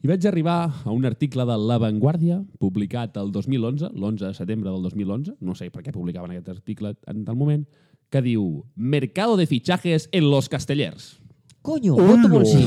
[0.00, 4.70] I vaig arribar a un article de La Vanguardia, publicat el 2011, l'11 de setembre
[4.72, 7.66] del 2011, no sé per què publicaven aquest article en tal moment,
[8.08, 11.18] que diu Mercado de fichajes en los castellers.
[11.60, 12.64] Coño, voto molt sí.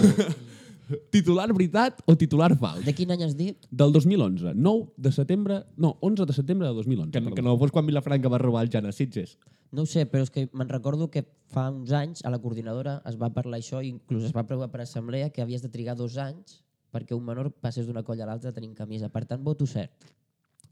[1.15, 2.83] Titular veritat o titular fals?
[2.85, 3.65] De quin any has dit?
[3.71, 4.51] Del 2011.
[4.53, 5.63] 9 de setembre...
[5.75, 7.09] No, 11 de setembre de 2011.
[7.09, 7.35] Que, perdó.
[7.39, 9.39] que no fos quan Vilafranca va robar el Jan a Sitges.
[9.71, 12.99] No ho sé, però és que me'n recordo que fa uns anys a la coordinadora
[13.09, 15.97] es va parlar això i inclús es va aprovar per assemblea que havies de trigar
[15.97, 16.59] dos anys
[16.93, 19.09] perquè un menor passés d'una colla a l'altra tenint camisa.
[19.09, 20.13] Per tant, voto cert.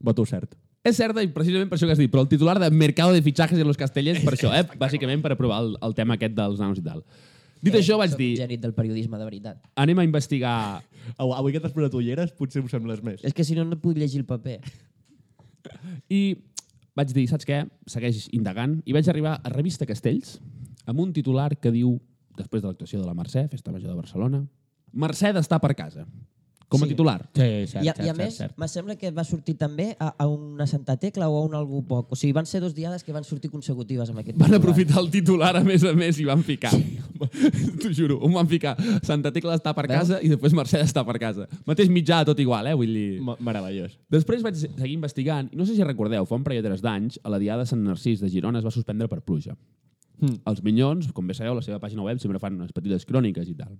[0.02, 0.54] Voto cert.
[0.82, 3.22] És certa i precisament per això que has dit, però el titular de Mercado de
[3.22, 4.64] fichajes en los castellers, per això, eh?
[4.82, 7.04] bàsicament per aprovar el, el tema aquest dels nanos i tal.
[7.62, 9.60] Dit això, vaig dir, gènit del periodisme, de veritat.
[9.78, 10.54] anem a investigar...
[11.14, 13.22] Au, avui que t'has posat ulleres, potser ho sembles més.
[13.26, 14.58] És que si no, no puc llegir el paper.
[16.10, 16.22] I
[16.98, 17.62] vaig dir, saps què?
[17.90, 18.80] Segueix indagant.
[18.86, 20.40] I vaig arribar a Revista Castells
[20.90, 21.94] amb un titular que diu,
[22.38, 24.42] després de l'actuació de la Mercè, Festa Major de Barcelona,
[24.92, 26.06] Mercè d'estar per casa.
[26.72, 26.94] Com a Sí.
[26.94, 27.18] titular.
[27.36, 27.42] Sí,
[27.84, 30.94] I, a, I a més, me sembla que va sortir també a, a una Santa
[30.96, 32.08] Tecla o a un algú poc.
[32.12, 34.60] O sigui, van ser dos diades que van sortir consecutives amb aquest Van titular.
[34.62, 36.72] aprofitar el titular, a més a més, i van ficar.
[37.82, 38.72] T'ho juro, on van ficar
[39.04, 41.44] Santa Tecla d'estar per casa i després Mercè d'estar per casa.
[41.68, 42.74] Mateix mitjà, tot igual, eh?
[42.74, 43.20] Vull dir...
[43.20, 43.98] Ma- Meravellós.
[44.08, 47.20] Després vaig seguir investigant, i no sé si recordeu, fa un parell de tres d'anys,
[47.22, 49.52] a la Diada de Sant Narcís de Girona es va suspendre per pluja.
[50.22, 50.40] Mm.
[50.48, 53.48] Els Minyons, com bé sabeu, a la seva pàgina web sempre fan unes petites cròniques
[53.52, 53.76] i tal.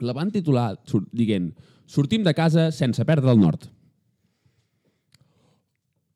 [0.00, 1.52] La van titular sur- dient
[1.86, 3.66] Sortim de casa sense perdre el nord.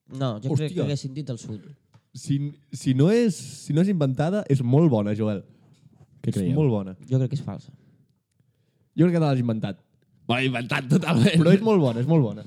[0.08, 0.74] No, jo crec Hòstia.
[0.74, 1.60] que haguessin dit el sud.
[2.16, 2.38] Si,
[2.72, 5.42] si, no és, si no és inventada, és molt bona, Joel.
[6.24, 6.56] Què és creieu?
[6.56, 6.94] molt bona.
[7.10, 7.70] Jo crec que és falsa.
[8.96, 9.82] Jo crec que te l'has inventat.
[10.28, 11.36] M'ho he inventat totalment.
[11.36, 12.44] Però és molt bona, és molt bona.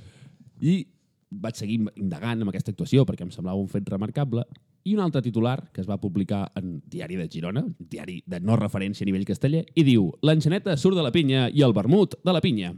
[0.59, 0.87] I
[1.31, 4.43] vaig seguir indagant amb aquesta actuació perquè em semblava un fet remarcable.
[4.83, 8.39] I un altre titular que es va publicar en Diari de Girona, un diari de
[8.41, 12.17] no referència a nivell casteller, i diu l'enxaneta surt de la pinya i el vermut
[12.25, 12.73] de la pinya.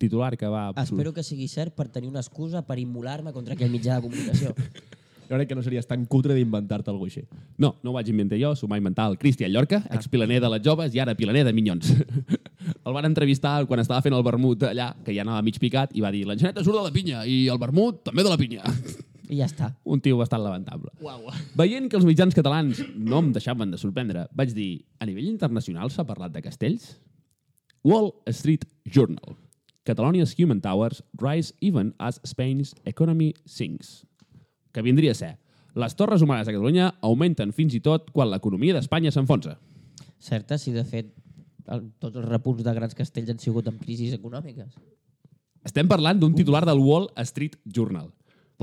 [0.00, 0.70] Titular que va...
[0.80, 4.54] Espero que sigui cert per tenir una excusa per immolar-me contra aquell mitjà de comunicació.
[5.24, 7.22] Jo crec que no series tan cutre d'inventar-te alguna així.
[7.56, 10.62] No, no ho vaig inventar jo, s'ho va inventar el Cristian Llorca, expilaner de les
[10.64, 11.94] joves i ara pilaner de minyons.
[12.86, 16.04] el van entrevistar quan estava fent el vermut allà, que ja anava mig picat, i
[16.04, 18.68] va dir l'enxaneta surt de la pinya i el vermut també de la pinya.
[19.28, 19.70] I ja està.
[19.84, 20.90] un tio bastant lamentable.
[21.00, 21.30] Uau.
[21.56, 25.90] Veient que els mitjans catalans no em deixaven de sorprendre, vaig dir, a nivell internacional
[25.90, 26.98] s'ha parlat de castells?
[27.84, 29.36] Wall Street Journal.
[29.84, 34.04] Catalonia's Human Towers rise even as Spain's economy sinks.
[34.72, 35.34] Que vindria a ser,
[35.74, 39.58] les torres humanes a Catalunya augmenten fins i tot quan l'economia d'Espanya s'enfonsa.
[40.18, 41.12] Certa, si de fet
[41.68, 44.72] el, tots els repunts de grans castells han sigut amb crisis econòmiques.
[45.64, 48.10] Estem parlant d'un titular del Wall Street Journal.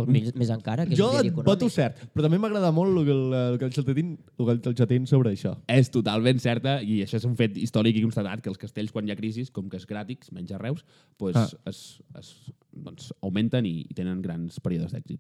[0.06, 3.06] Pues més, més encara, que és Jo et voto cert, però també m'agrada molt el
[3.06, 5.56] que, el, el que el el que el xatín sobre això.
[5.68, 9.08] És totalment certa i això és un fet històric i constatat que els castells quan
[9.08, 10.86] hi ha crisi, com que és gràtics, menys arreus,
[11.18, 11.48] pues Ah.
[11.66, 12.34] es, es,
[12.72, 15.20] doncs, augmenten i, i tenen grans períodes d'èxit.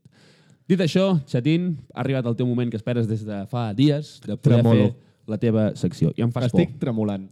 [0.67, 4.37] Dit això, Xatín, ha arribat el teu moment que esperes des de fa dies de
[4.37, 4.87] poder Tremolo.
[4.93, 4.95] fer
[5.27, 6.13] la teva secció.
[6.15, 7.29] I em fas Estic tremolant.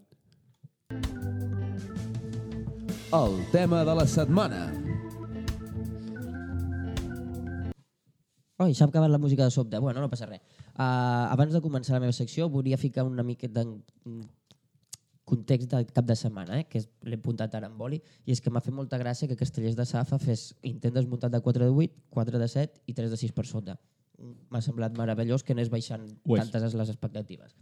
[3.11, 4.67] El tema de la setmana.
[8.59, 9.79] Oi, s'ha acabat la música de sobte.
[9.79, 10.41] Bueno, no passa res.
[10.73, 14.17] Uh, abans de començar la meva secció, volia ficar una miqueta de
[15.29, 16.65] context de cap de setmana, eh?
[16.67, 19.77] que l'he apuntat ara en boli, i és que m'ha fet molta gràcia que Castellers
[19.77, 23.21] de Safa fes intent desmuntat de 4 de 8, 4 de 7 i 3 de
[23.21, 23.77] 6 per sota.
[24.51, 27.55] M'ha semblat meravellós que anés baixant tantes les expectatives.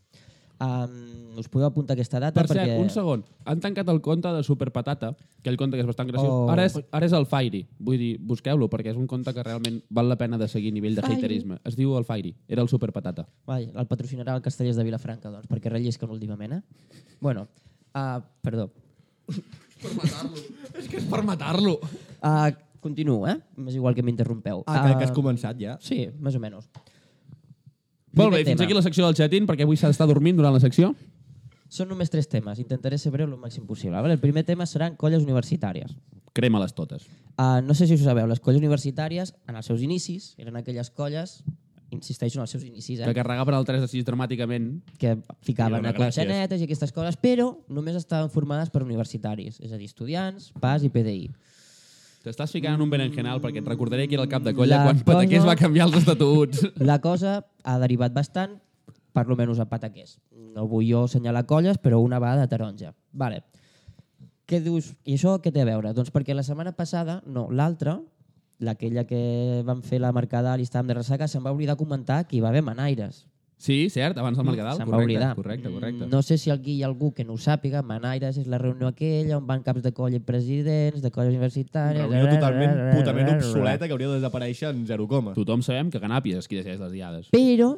[0.58, 2.78] Um, us podeu apuntar aquesta data Per cert, perquè...
[2.82, 3.22] un segon.
[3.46, 5.12] Han tancat el compte de Superpatata,
[5.44, 6.32] aquell compte que és bastant graciós.
[6.34, 6.48] Oh.
[6.50, 7.62] Ara, és, ara és el Fairy.
[7.78, 10.78] Vull dir, busqueu-lo, perquè és un compte que realment val la pena de seguir a
[10.80, 11.20] nivell de Fairy.
[11.22, 11.60] haterisme.
[11.64, 12.34] Es diu el Fairy.
[12.50, 13.28] Era el Superpatata.
[13.46, 16.62] Vai, el patrocinarà el Castellers de Vilafranca, doncs, perquè rellisquen últimament, eh?
[17.22, 17.48] Bueno,
[17.94, 18.72] uh, perdó.
[20.78, 21.78] És que és per matar-lo.
[22.18, 22.50] Uh,
[22.82, 23.38] continuo, eh?
[23.62, 24.64] M'és igual que m'interrompeu.
[24.66, 25.78] Ah, que, que has Ah, començat ja.
[25.84, 26.66] Sí, més o menys.
[28.18, 30.62] Molt bé, fins aquí la secció del xatín, perquè avui s'ha d'estar dormint durant la
[30.64, 30.94] secció.
[31.70, 32.60] Són només tres temes.
[32.64, 33.96] Intentaré ser breu el màxim possible.
[34.00, 34.16] Vale?
[34.16, 35.94] El primer tema seran colles universitàries.
[36.38, 37.08] Crema-les totes.
[37.38, 40.90] Uh, no sé si us sabeu, les colles universitàries, en els seus inicis, eren aquelles
[40.94, 41.42] colles,
[41.90, 43.16] insisteixo en els seus inicis, Que eh?
[43.16, 44.82] carregaven el 3 de 6 dramàticament.
[44.98, 49.78] que ficaven a conxanetes i aquestes coses, però només estaven formades per universitaris, és a
[49.78, 51.30] dir, estudiants, PAS i PDI.
[52.28, 54.88] T'estàs ficant en un berenjenal perquè et recordaré que era el cap de colla La
[54.90, 56.66] quan Pataqués cosa- va canviar els estatuts.
[56.92, 58.58] La cosa ha derivat bastant,
[59.16, 60.18] per lo menys a Pataqués.
[60.58, 62.92] No vull jo assenyalar colles, però una va de taronja.
[63.14, 63.44] Vale.
[64.48, 64.92] Què dius?
[65.08, 65.94] I això què té a veure?
[65.96, 67.98] Doncs perquè la setmana passada, no, l'altra,
[68.60, 72.38] l'aquella que van fer la Mercadal i estàvem de ressaca, se'n va oblidar comentar que
[72.38, 73.24] hi va haver manaires.
[73.58, 74.78] Sí, cert, abans del Mercadal.
[74.78, 75.36] Se'n va correcte, oblidar.
[75.36, 76.08] correcte, correcte.
[76.12, 78.92] No sé si aquí hi ha algú que no ho sàpiga, Manaires és la reunió
[78.92, 82.06] aquella on van caps de colla i presidents, de colles universitàries...
[82.06, 85.34] Reunió totalment putament obsoleta que hauria de desaparèixer en zero coma.
[85.34, 87.32] Tothom sabem que Canàpies és qui decideix les diades.
[87.34, 87.72] Però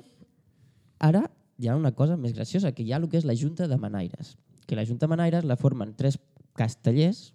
[1.00, 1.24] ara
[1.60, 3.80] hi ha una cosa més graciosa, que hi ha el que és la Junta de
[3.80, 4.36] Manaires.
[4.68, 6.20] Que la Junta de Manaires la formen tres
[6.60, 7.34] castellers,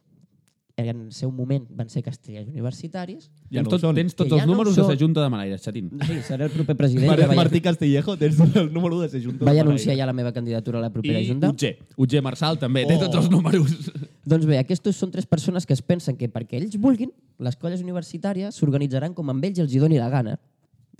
[0.76, 3.28] en el seu moment van ser castellers universitaris.
[3.52, 3.94] Ja no tot, són.
[3.94, 4.88] tens tots ja els no números són.
[4.88, 5.90] de la Junta de Manaires, xatín.
[6.04, 7.06] Sí, seré el proper president.
[7.12, 9.44] Marc, ja vaig, Martí Castillejo, tens el número de ser junta.
[9.44, 11.50] vaig anunciar ja la meva candidatura a la propera I Junta.
[11.50, 11.78] Utger.
[11.96, 13.04] Utger Marçal també té Oh.
[13.06, 13.92] tots els números.
[14.26, 17.80] Doncs bé, aquests són tres persones que es pensen que perquè ells vulguin, les colles
[17.82, 20.38] universitàries s'organitzaran com amb ells els hi doni la gana.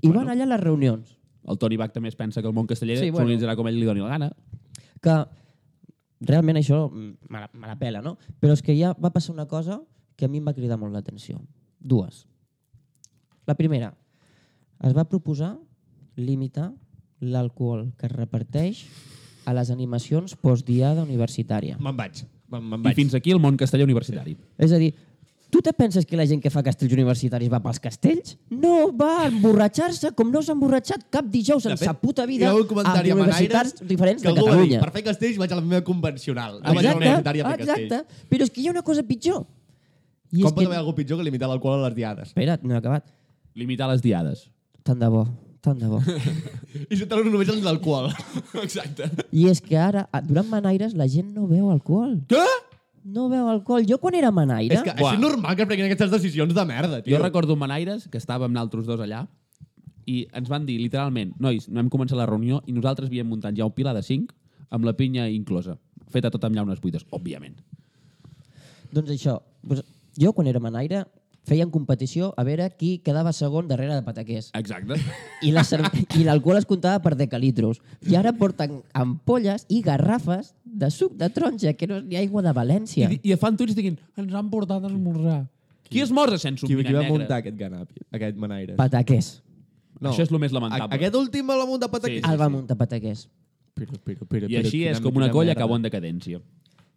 [0.03, 1.17] I van allà a les reunions.
[1.49, 3.27] El Toni Bach també es pensa que el món casteller Sí, sí, bueno.
[3.27, 4.31] s'organitzarà com ell li doni la gana.
[5.03, 5.25] que
[6.29, 8.17] realment això me la, me la pela, no?
[8.41, 9.81] Però és que ja va passar una cosa
[10.17, 11.41] que a mi em va cridar molt l'atenció.
[11.81, 12.25] Dues.
[13.47, 13.93] La primera,
[14.85, 15.57] es va proposar
[16.17, 16.71] limitar
[17.21, 18.85] l'alcohol que es reparteix
[19.45, 21.77] a les animacions postdiada universitària.
[21.81, 22.23] Me'n vaig.
[22.53, 22.97] Me'n me'n I vaig.
[22.97, 24.37] fins aquí el món casteller universitari.
[24.57, 24.93] És a dir,
[25.55, 28.33] tu te penses que la gent que fa castells universitaris va pels castells?
[28.51, 32.49] No, va a emborratxar-se com no s'ha emborratxat cap dijous en fet, sa puta vida
[32.49, 34.81] hi ha un comentari amb a universitats Manaires diferents de va dir, Catalunya.
[34.83, 36.59] per fer castells vaig a la meva convencional.
[36.59, 38.01] No vaig a la universitària a fer exacte.
[38.01, 38.27] castells.
[38.33, 39.45] Però és que hi ha una cosa pitjor.
[40.33, 40.67] I Com és pot que...
[40.73, 42.35] haver algú pitjor que limitar l'alcohol a les diades?
[42.35, 43.07] Espera't, no he acabat.
[43.55, 44.49] Limitar les diades.
[44.83, 45.23] Tant de bo.
[45.63, 46.03] Tant de bo.
[46.91, 48.11] I si te només el d'alcohol.
[48.67, 49.07] Exacte.
[49.31, 52.19] I és que ara, a- durant manaires, la gent no veu alcohol.
[52.27, 52.43] Què?
[53.05, 53.85] No veu alcohol.
[53.89, 54.79] Jo quan era manaire...
[54.79, 55.15] És que Buah.
[55.15, 57.17] és normal que prenguin aquestes decisions de merda, tio.
[57.17, 59.27] Jo recordo un Manaires que estàvem nosaltres dos allà
[60.09, 63.57] i ens van dir, literalment, nois, no hem començat la reunió i nosaltres havíem muntat
[63.57, 64.33] ja un pilar de 5
[64.75, 65.77] amb la pinya inclosa,
[66.13, 67.57] feta tot amb llaunes buides, òbviament.
[68.95, 69.85] Doncs això, doncs,
[70.21, 71.05] jo quan era manaire
[71.45, 74.51] feien competició a veure qui quedava segon darrere de pataquers.
[74.57, 74.97] Exacte.
[75.45, 77.81] I la cerve- i l'alcohol es comptava per decalitros.
[78.09, 82.43] I ara porten ampolles i garrafes de suc de taronja, que no és ni aigua
[82.43, 83.11] de València.
[83.13, 85.43] I, I fan tuits diguin, ens han portat a esmorzar.
[85.89, 87.13] Qui esmorza sense un Qui, qui va negre?
[87.13, 88.77] muntar aquest ganap, aquest manaires?
[88.81, 89.43] Pataquers.
[90.01, 90.97] Això és el més A- lamentable.
[90.97, 92.23] Aquest últim l'ha muntat Pataqués.
[92.25, 93.29] Sí, El va muntar pataquers.
[93.75, 96.41] Però, però, però, I així és com una colla que acabó en decadència.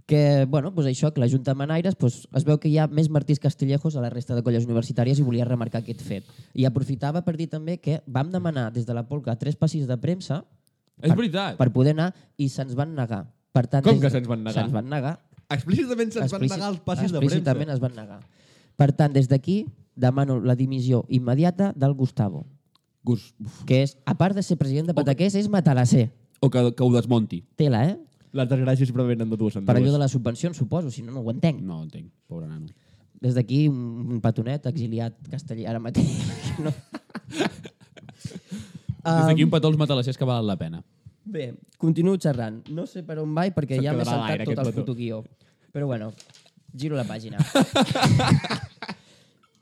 [0.08, 2.86] Que, bueno, pues això, que la Junta de Manaires pues, es veu que hi ha
[2.88, 6.24] més Martís Castillejos a la resta de colles universitàries i volia remarcar aquest fet.
[6.56, 9.98] I aprofitava per dir també que vam demanar des de la Polca tres passis de
[10.00, 10.46] premsa
[11.04, 11.58] És veritat.
[11.60, 13.26] per poder anar i se'ns van negar.
[13.52, 14.54] Per tant, Com que se'ns van negar?
[14.64, 15.18] Se'ns van negar.
[15.50, 17.74] Explícitament se'ns van Explícit- negar els passis de Explícitament premsa.
[17.76, 18.20] es van negar.
[18.78, 19.66] Per tant, des d'aquí
[19.96, 22.46] demano la dimissió immediata del Gustavo,
[23.04, 23.64] Gus, uf.
[23.66, 26.12] que és, a part de ser president de Pataqués, és matalasser.
[26.40, 27.44] o que, que ho desmonti.
[27.58, 27.98] Tela, eh?
[28.36, 29.94] Les desgràcies però venen de dues en Per allò dues.
[29.96, 31.62] de les subvencions, suposo, si no, no ho entenc.
[31.64, 32.68] No entenc, pobre nano.
[33.22, 36.06] Des d'aquí, un, un petonet exiliat casteller ara mateix.
[36.66, 36.74] no.
[39.08, 40.84] Des d'aquí un petó als matalassers que valen la pena.
[41.28, 42.62] Bé, continuo xerrant.
[42.70, 44.82] No sé per on vaig perquè Se't ja m'he saltat tot el petó.
[44.82, 45.24] fotoguió.
[45.74, 46.12] Però bueno,
[46.76, 47.38] giro la pàgina.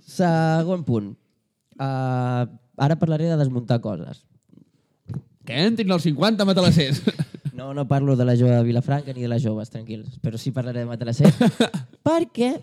[0.06, 1.14] Segon punt.
[1.80, 2.46] Uh,
[2.78, 4.24] ara parlaré de desmuntar coses.
[5.46, 7.02] Que entrin els 50 matalassers.
[7.56, 10.20] No, no parlo de la jove de Vilafranca ni de les joves, tranquils.
[10.22, 11.38] Però sí parlaré de Matalassers.
[12.08, 12.56] perquè...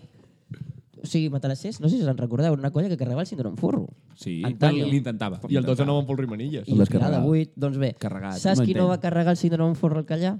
[1.03, 3.57] O sigui, Matalassers, no sé si se'n recordeu, era una colla que carregava el síndrome
[3.59, 3.89] forro.
[4.15, 4.85] Sí, Antonio.
[4.87, 5.41] l'intentava.
[5.51, 6.63] I el 12 no van pel Rimanilles.
[6.69, 7.91] I El de 8, doncs bé.
[7.99, 10.37] Carregat, Saps no qui no va carregar el síndrome forro al Callà?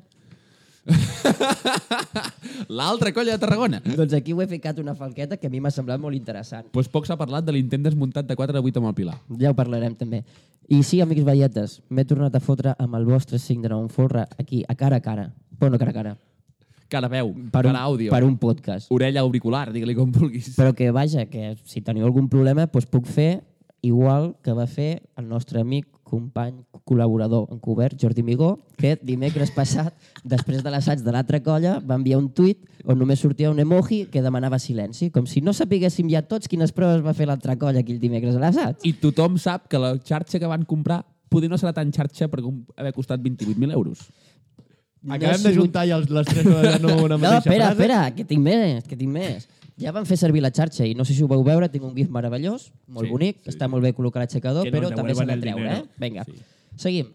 [2.67, 3.81] L'altra colla de Tarragona.
[3.83, 6.67] doncs aquí ho he ficat una falqueta que a mi m'ha semblat molt interessant.
[6.75, 9.17] Pues poc s'ha parlat de l'intent desmuntat de 4 de 8 amb el Pilar.
[9.39, 10.23] Ja ho parlarem també.
[10.69, 14.75] I sí, amics veietes, m'he tornat a fotre amb el vostre síndrome forra aquí, a
[14.75, 15.33] cara a cara.
[15.59, 16.13] Bueno, cara a cara.
[16.89, 18.91] Cara veu, Per cara un, àudio, per un podcast.
[18.93, 20.51] orella auricular, digue-li com vulguis.
[20.55, 23.41] Però que, vaja, que si teniu algun problema, doncs puc fer
[23.81, 29.95] igual que va fer el nostre amic, company, col·laborador encobert, Jordi Migó, que dimecres passat,
[30.23, 34.03] després de l'assaig de l'altra colla, va enviar un tuit on només sortia un emoji
[34.11, 37.81] que demanava silenci, com si no sapiguéssim ja tots quines proves va fer l'altra colla
[37.81, 38.83] aquell dimecres a l'assaig.
[38.85, 41.01] I tothom sap que la xarxa que van comprar
[41.33, 42.43] poder no serà tan xarxa per
[42.77, 44.03] haver costat 28.000 euros.
[45.03, 47.65] Acabem No ha de sigut- juntar ja els, les tres en una No, mateixa espera,
[47.65, 47.81] frase.
[47.81, 49.47] espera, que tinc més, que tinc més.
[49.81, 51.95] Ja van fer servir la xarxa i no sé si ho veu veure, tinc un
[51.95, 54.95] gif meravellós, molt Sí, bonic, sí, està molt bé col·locat a l'aixecador, no però ens
[54.95, 55.85] també s'ha de treure, dinero.
[55.85, 55.89] eh?
[55.97, 56.33] Vinga, Sí.
[56.75, 57.07] seguim.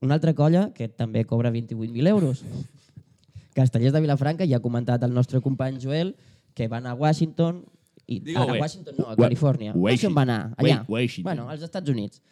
[0.00, 2.42] Una altra colla que també cobra 28.000 euros.
[3.54, 6.14] Castellers de Vilafranca, ja ha comentat el nostre company Joel,
[6.54, 7.64] que van a Washington,
[8.06, 8.60] i a bé.
[8.60, 9.74] Washington no, a Califòrnia.
[9.74, 10.80] No sé on va anar, allà.
[10.88, 11.22] Wa- Washington.
[11.24, 12.22] Bueno, als Estats Units.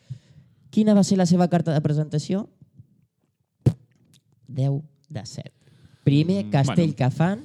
[0.70, 2.48] Quina va ser la seva carta de presentació?
[4.48, 5.52] 10 de 7.
[6.04, 6.96] Primer castell bueno.
[6.96, 7.42] que fan,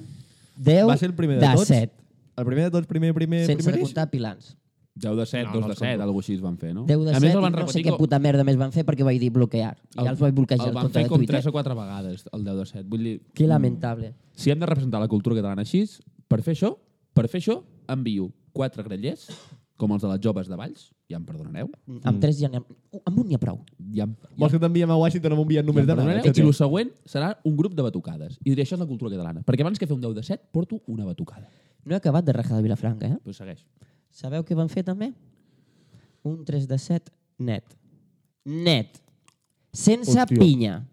[0.56, 1.68] 10 Va ser el primer de, tots?
[1.68, 1.92] 7.
[2.36, 4.56] El primer de tots, primer, primer, Sense primer comptar pilans.
[4.96, 6.02] 10 de 7, No, 2 no de els 7, compto.
[6.04, 6.84] alguna així es van fer, no?
[6.86, 8.56] 10 de a 7 més, el i van no sé què com- puta merda més
[8.56, 9.76] van fer perquè vaig dir bloquear.
[9.98, 11.34] I ja els vaig bloquejar el el van compte fer de com Twitter.
[11.40, 12.84] 3 o 4 vegades, el 10 de 7.
[12.88, 14.14] Vull dir, Que lamentable.
[14.34, 15.84] si hem de representar la cultura catalana així,
[16.28, 16.76] per fer això,
[17.12, 19.28] per fer això, envio 4 grellers,
[19.76, 21.68] com els de les joves de Valls, ja em perdonareu,
[22.06, 22.62] Amb tres ja n'hi ha...
[22.62, 23.58] Uh, amb un n'hi ha prou.
[23.94, 26.30] ja em, Vols que t'enviem a Washington amb un bitllet ja em només de perdonareu,
[26.30, 28.38] i el següent serà un grup de batucades.
[28.44, 29.42] I diré, això és la cultura catalana.
[29.46, 31.50] Perquè abans que fer un 10 de 7, porto una batucada.
[31.84, 33.18] No he acabat de rajar de Vilafranca, eh?
[33.24, 33.66] Pues segueix.
[34.14, 35.10] Sabeu què van fer també?
[36.22, 37.64] Un 3 de 7 net.
[38.44, 39.00] Net.
[39.74, 40.38] Sense Hòstia.
[40.38, 40.84] pinya.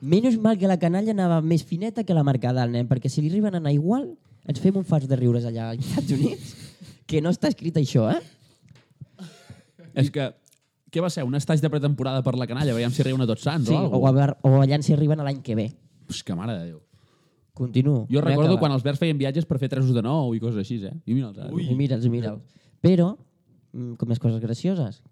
[0.00, 3.20] Menys mal que la canalla anava més fineta que la marcada al nen, perquè si
[3.22, 4.08] li arriben a anar igual,
[4.48, 6.56] ens fem un fars de riures allà als Estats Units,
[7.12, 8.20] que no està escrit això, eh?
[10.00, 10.30] És que,
[10.92, 11.24] què va ser?
[11.28, 12.72] Un estatge de pretemporada per la canalla?
[12.76, 14.94] Veiem si riuen a tots sants Sí, o o, alguna a, veure- o allà si
[14.96, 15.68] arriben a l'any que ve.
[16.08, 16.80] Pues que mare de Déu.
[17.52, 18.06] Continuo.
[18.08, 20.78] Jo recordo quan els verds feien viatges per fer tresos de nou i coses així,
[20.88, 20.94] eh?
[21.04, 21.50] I mira'ls ara.
[21.52, 22.40] I mira'ls, mira'ls.
[22.80, 23.10] Però,
[23.76, 25.02] mm, com més coses gracioses,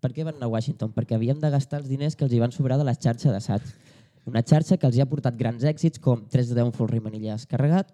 [0.00, 0.94] per què van anar a Washington?
[0.96, 3.62] Perquè havíem de gastar els diners que els hi van sobrar de la xarxa d'assaig.
[4.24, 6.88] Una xarxa que els hi ha portat grans èxits com 3 de 10 un full
[6.88, 7.92] Rimanillas carregat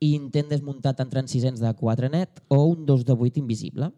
[0.00, 3.90] intent desmuntat en transcisents de 4 net o un 2 de 8 invisible.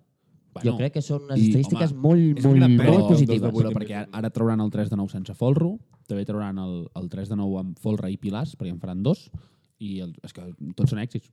[0.53, 3.53] Bueno, jo crec que són unes i, estadístiques home, molt, molt, molt Però, positives.
[3.55, 7.09] vuit, perquè ara- ara trauran el 3 de 9 sense folro, també trauran el, el
[7.09, 9.31] 3 de 9 amb folre i pilars, perquè en faran dos,
[9.79, 10.43] i el, és que
[10.77, 11.31] tots són èxits.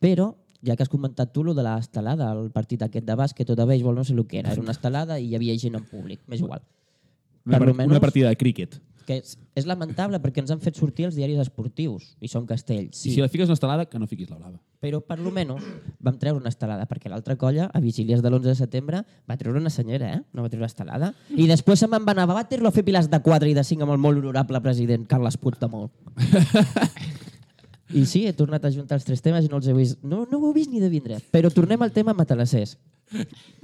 [0.00, 0.30] Però
[0.64, 3.66] ja que has comentat tu lo de l'estelada, el partit aquest de bàsquet o de
[3.66, 4.52] béisbol, no sé el que era.
[4.52, 6.62] Era una estelada i hi havia gent en públic, m'és igual.
[7.44, 8.80] Una, Per menos- una partida de críquet.
[9.06, 12.96] Que és, és lamentable perquè ens han fet sortir els diaris esportius i són castells,
[12.98, 13.10] Sí.
[13.10, 14.58] I si la fiques una estelada, que no fiquis la blava.
[14.82, 15.62] Però per lo menos
[16.02, 19.60] vam treure una estelada, perquè l'altra colla, a vigílies de l'11 de setembre, va treure
[19.60, 20.20] una senyera, eh?
[20.32, 21.12] No va treure estelada.
[21.30, 23.86] I després se'n van anar a Waterloo a fer pilars de 4 i de 5
[23.86, 25.90] amb el molt honorable president Carles Puigdemont.
[27.92, 29.98] I sí, he tornat a juntar els tres temes i no els he vist.
[30.02, 31.18] No, no ho he vist ni de vindre.
[31.30, 32.78] Però tornem al tema matalassers.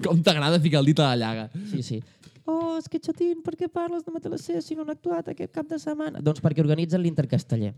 [0.05, 1.47] Com t'agrada ficar el dit a la llaga.
[1.71, 2.03] Sí, sí.
[2.49, 5.69] Oh, és que xatín, per què parles de matalassers si no han actuat aquest cap
[5.69, 6.23] de setmana?
[6.25, 7.75] Doncs perquè organitzen l'Intercasteller.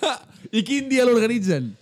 [0.58, 1.74] I quin dia l'organitzen?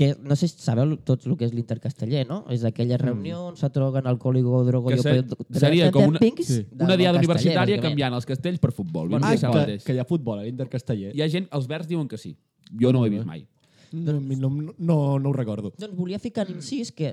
[0.00, 2.38] que no sé si sabeu tots el que és l'Intercasteller, no?
[2.48, 6.62] És aquella reunió on se troguen alcohòlico, drogo Que seria com una, sí.
[6.72, 9.10] una diada universitària canviant els castells per futbol.
[9.10, 11.12] Ah, Vindria a ser el que, que hi ha futbol a l'Intercasteller.
[11.12, 12.32] Hi ha gent, els verds diuen que sí.
[12.80, 13.44] Jo no ho he vist mai.
[13.92, 15.74] No, no, no, no ho recordo.
[15.76, 17.12] Doncs volia ficar en incís que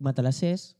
[0.00, 0.70] Matalassers,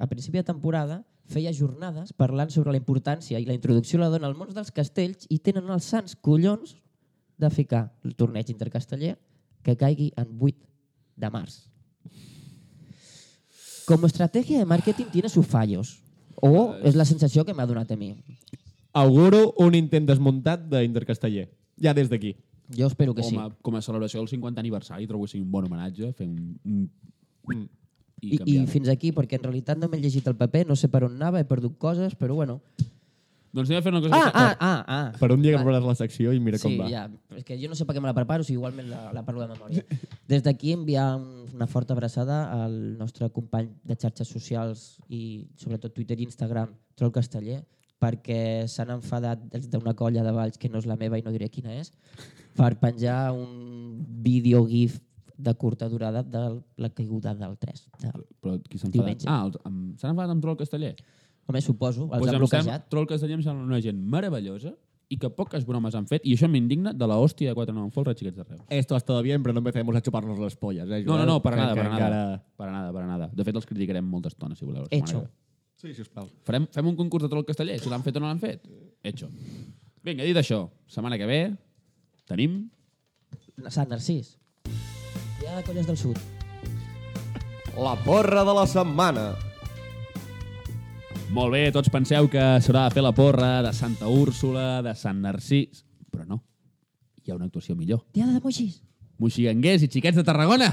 [0.00, 4.12] a principi de temporada, feia jornades parlant sobre la importància i la introducció de la
[4.12, 6.76] dona al món dels castells i tenen els sants collons
[7.38, 9.16] de ficar el torneig intercasteller
[9.64, 10.54] que caigui en 8
[11.16, 11.64] de març.
[13.86, 16.00] Como estrategia de marketing tiene sus fallos.
[16.40, 18.14] O és la sensació que m'ha donat a mi.
[18.92, 21.48] Auguro un intent desmuntat d'Intercasteller.
[21.80, 22.34] Ja des d'aquí.
[22.72, 23.34] Jo espero que sí.
[23.34, 26.28] Com a, com a celebració del 50 aniversari trobo que sigui un bon homenatge, fer
[26.28, 26.54] un...
[26.64, 26.84] un...
[27.48, 27.68] Mm.
[28.22, 30.88] I, I, I fins aquí, perquè en realitat no m'he llegit el paper, no sé
[30.88, 32.60] per on anava, he perdut coses, però bueno.
[33.54, 34.16] Doncs anem a fer una cosa...
[34.18, 35.12] Ah, que- ah, ah, ah.
[35.20, 36.88] Per un dia que prepares la secció i mira sí, com va.
[36.90, 37.04] ja.
[37.38, 39.44] És que jo no sé per què me la preparo, si igualment la, la parlo
[39.44, 39.84] de memòria.
[40.26, 45.94] Des d'aquí enviar un- una forta abraçada al nostre company de xarxes socials i sobretot
[45.94, 47.60] Twitter i Instagram, Troll Casteller,
[48.02, 51.30] perquè s'han enfadat des d'una colla de Valls, que no és la meva i no
[51.30, 51.92] diré quina és,
[52.58, 54.98] per penjar un vídeo GIF
[55.36, 57.88] de curta durada de la caiguda del 3.
[58.00, 58.12] De...
[58.40, 59.24] Però qui s'ha enfadat?
[59.26, 60.94] Ah, els- amb- s'han enfadat amb Troll Casteller?
[61.46, 62.88] Home, suposo, els Pues han em sembla, bloquejat.
[62.88, 64.74] Troll Casteller em sembla una gent meravellosa
[65.12, 67.90] i que poques bromes han fet, i això m'indigna de la hòstia de 4 9
[67.92, 68.62] folre xiquets d'arreu.
[68.70, 70.88] Esto está todo bien, pero no empecemos a chuparnos las pollas.
[70.88, 71.26] Eh, No, no, Joel?
[71.26, 71.98] no, para Que- nada, para nada.
[72.06, 73.30] encara- Para nada, para nada.
[73.32, 74.86] De fet, els criticarem molta estona, si voleu.
[74.90, 75.28] Hecho.
[75.76, 76.26] Sí, sisplau.
[76.44, 78.64] Farem, fem un concurs de troll casteller, si l'han fet o no l'han fet.
[79.02, 79.28] Hecho.
[80.02, 81.56] Vinga, dit això, setmana que ve
[82.24, 82.70] tenim...
[83.68, 84.38] Sant Narcís.
[85.54, 86.18] Ha colles del sud.
[87.78, 89.28] La porra de la setmana.
[91.30, 95.20] Molt bé, tots penseu que s'haurà de fer la porra de Santa Úrsula, de Sant
[95.22, 95.84] Narcís...
[96.10, 96.40] Però no,
[97.22, 98.02] hi ha una actuació millor.
[98.14, 98.80] Diada de Moixís.
[99.22, 100.72] Moixiganguers i xiquets de Tarragona,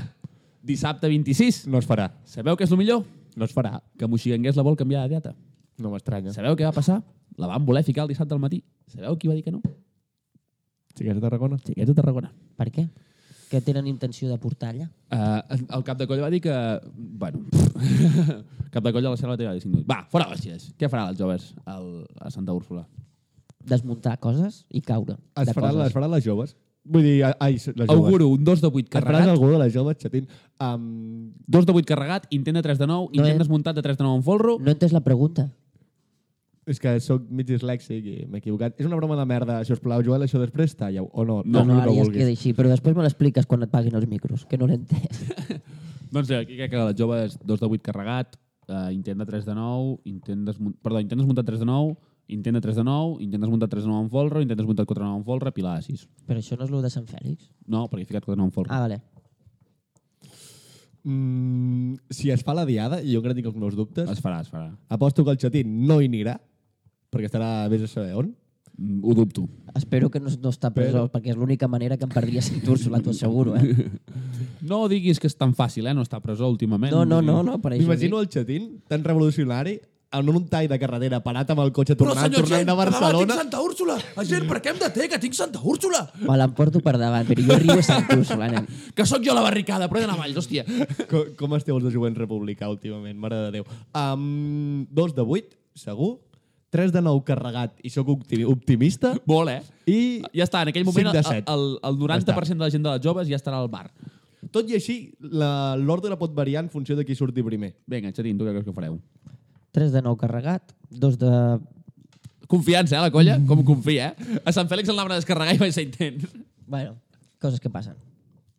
[0.66, 1.68] dissabte 26.
[1.70, 2.10] No es farà.
[2.26, 3.06] Sabeu què és el millor?
[3.38, 3.76] No es farà.
[4.02, 5.36] Que Moixiganguers la vol canviar de data.
[5.78, 6.34] No m'estranya.
[6.34, 7.04] Sabeu què va passar?
[7.38, 8.64] La van voler ficar el dissabte al matí.
[8.90, 9.62] Sabeu qui va dir que no?
[10.98, 11.62] Xiquets de Tarragona?
[11.70, 12.34] Xiquets de Tarragona.
[12.58, 12.90] Per què?
[13.52, 14.86] Que tenen intenció de portar allà?
[15.12, 16.54] Uh, el cap de colla va dir que...
[16.96, 17.42] Bueno,
[18.72, 19.88] cap de colla a la selva té 5 minuts.
[19.90, 20.70] Va, fora bòsties.
[20.80, 21.90] Què faran els joves al,
[22.24, 22.86] a Santa Úrsula?
[23.68, 25.92] Desmuntar coses i caure Es de faran, coses.
[25.92, 26.56] es faran les joves?
[26.84, 27.92] Vull dir, ai, les joves.
[27.94, 30.26] Auguro un 2 de 8 Es faràs carregat, algú de les joves, xatín?
[30.58, 33.84] Um, 2 de 8 carregat, intent de 3 de 9, No intent he- desmuntat de
[33.86, 34.56] 3 de 9 en folro.
[34.60, 35.52] No he entès la pregunta.
[36.70, 38.76] És que sóc mig dislèxic i m'he equivocat.
[38.80, 41.40] És una broma de merda, si us plau, Joel, això després talla o no?
[41.46, 42.20] No, no, el ara que ja es vulguis.
[42.22, 45.24] queda així, però després me l'expliques quan et paguin els micros, que no l'he entès.
[46.14, 49.46] Doncs eh, aquí crec que les joves 2 de 8 carregat, uh, intent de 3
[49.48, 50.76] de 9, intent desmunt...
[50.84, 51.96] Perdó, intent desmuntat 3 de 9,
[52.36, 55.02] intent de 3 de 9, intent desmuntat 3 de 9 en folre, intent desmuntat 4
[55.04, 56.06] de 9 en folre, pilar de 6.
[56.28, 57.50] Però això no és el de Sant Fèlix?
[57.66, 58.76] No, perquè he ficat 4 de 9 en folre.
[58.76, 59.02] Ah, vale.
[61.04, 64.42] Mm, si es fa la diada, i jo encara tinc els meus dubtes, Es farà,
[64.44, 64.70] es farà.
[64.90, 66.38] aposto que el xatín no hi anirà,
[67.12, 68.32] perquè estarà vés a saber on.
[68.78, 69.44] Mm, Ho dubto.
[69.76, 72.64] Espero que no, no està presó, Però- perquè és l'única manera que em perdria Sant
[72.72, 73.90] Úrsula, t'ho asseguro, eh?
[74.62, 75.94] No diguis que és tan fàcil, eh?
[75.98, 76.94] No està a presó últimament.
[76.94, 79.80] No, no, no, no per això M'imagino el xatín tan revolucionari
[80.12, 83.36] en un tall de carretera parat amb el cotxe tornant, tornant de Barcelona.
[83.40, 83.96] Santa Úrsula!
[84.28, 86.02] Gent, per què hem de té, que tinc Santa Úrsula?
[86.20, 88.68] Me l'emporto per davant, però jo arribo a Sant Úrsula, nen.
[88.98, 90.66] Que sóc jo la barricada, però he d'anar a Valls, hòstia.
[91.12, 93.70] Com, com esteu els de jovent republicà últimament, mare de Déu.
[93.96, 96.18] Um, dos de vuit, segur.
[96.72, 99.14] 3 de 9 carregat i sóc optimi- optimista.
[99.28, 99.62] Molt, eh?
[99.92, 99.98] I
[100.34, 101.18] Ja està, en aquell moment el,
[101.52, 103.90] el, el 90% de la gent de les joves ja estarà al bar.
[104.52, 107.76] tot i així, la- l'ordre pot variar en funció de qui surti primer.
[107.88, 108.98] Vinga, Xatín, tu què creus que fareu?
[109.72, 111.32] 3 de 9 carregat, 2 de...
[112.48, 113.38] Confiança, eh, la colla?
[113.48, 114.40] Com confia, eh?
[114.44, 116.26] A Sant Fèlix el anaven a descarregar i vaig ser intent.
[116.68, 116.98] Bueno,
[117.40, 117.96] coses que passen.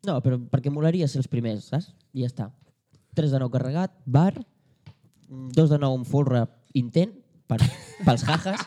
[0.06, 1.90] No, però perquè molaria ser els primers, saps?
[2.16, 2.46] I ja està.
[3.18, 4.32] 3 de 9 carregat, bar,
[5.28, 6.46] 2 de 9 en folre
[6.78, 7.12] intent,
[7.52, 7.60] per,
[8.06, 8.64] pels jajas,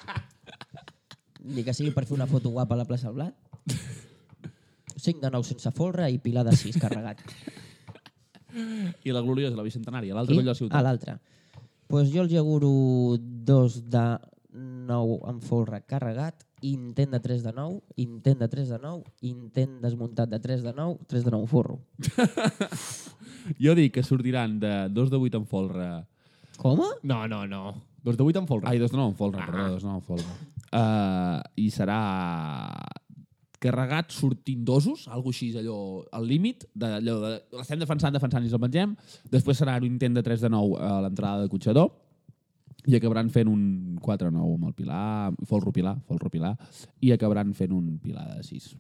[1.46, 3.36] ni que sigui per fer una foto guapa a la plaça del Blat.
[4.96, 7.20] 5 de 9 sense folre i pilar de 6 carregat.
[9.04, 10.78] I la gloriosa, la bicentenària, l'altre I- coll de la ciutat.
[10.80, 11.18] Ah, l'altre.
[11.88, 12.70] pues jo els auguro
[13.20, 14.06] dos de
[14.56, 19.76] 9 amb folre carregat, intent de 3 de 9, intent de 3 de 9, intent
[19.84, 21.80] desmuntat de 3 de 9, 3 de 9 forro.
[23.62, 25.90] Jo dic que sortiran de 2 de 8 en folre...
[26.58, 26.80] Com?
[27.04, 27.76] No, no, no.
[28.06, 28.70] Dos de vuit en folre.
[28.70, 29.46] Ai, 2 de 9 en folre, Ah.
[29.50, 30.26] perdó, 2 de 9 en folre.
[30.76, 32.00] Uh, I serà
[33.60, 38.50] carregat sortint dosos, algo així, allò al límit, de, allò de, l'estem defensant, defensant i
[38.50, 38.96] ens el mengem.
[39.32, 41.90] Després serà un intent de 3 de 9 a l'entrada de Cotxador
[42.86, 46.54] i acabaran fent un 4-9 amb el Pilar, folro Pilar, folro Pilar,
[47.02, 48.76] i acabaran fent un Pilar de 6.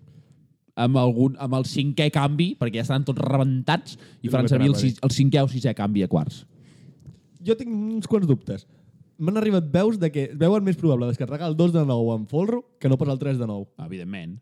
[0.75, 4.75] Amb, algun, amb el cinquè canvi, perquè ja estaran tots rebentats, i faran servir el,
[4.77, 6.43] sis, el cinquè o sisè canvi a quarts.
[7.41, 8.67] Jo tinc uns quants dubtes.
[9.17, 12.63] M'han arribat veus de que veuen més probable descarregar el 2 de 9 en folro
[12.79, 13.67] que no pas el 3 de 9.
[13.85, 14.37] Evidentment.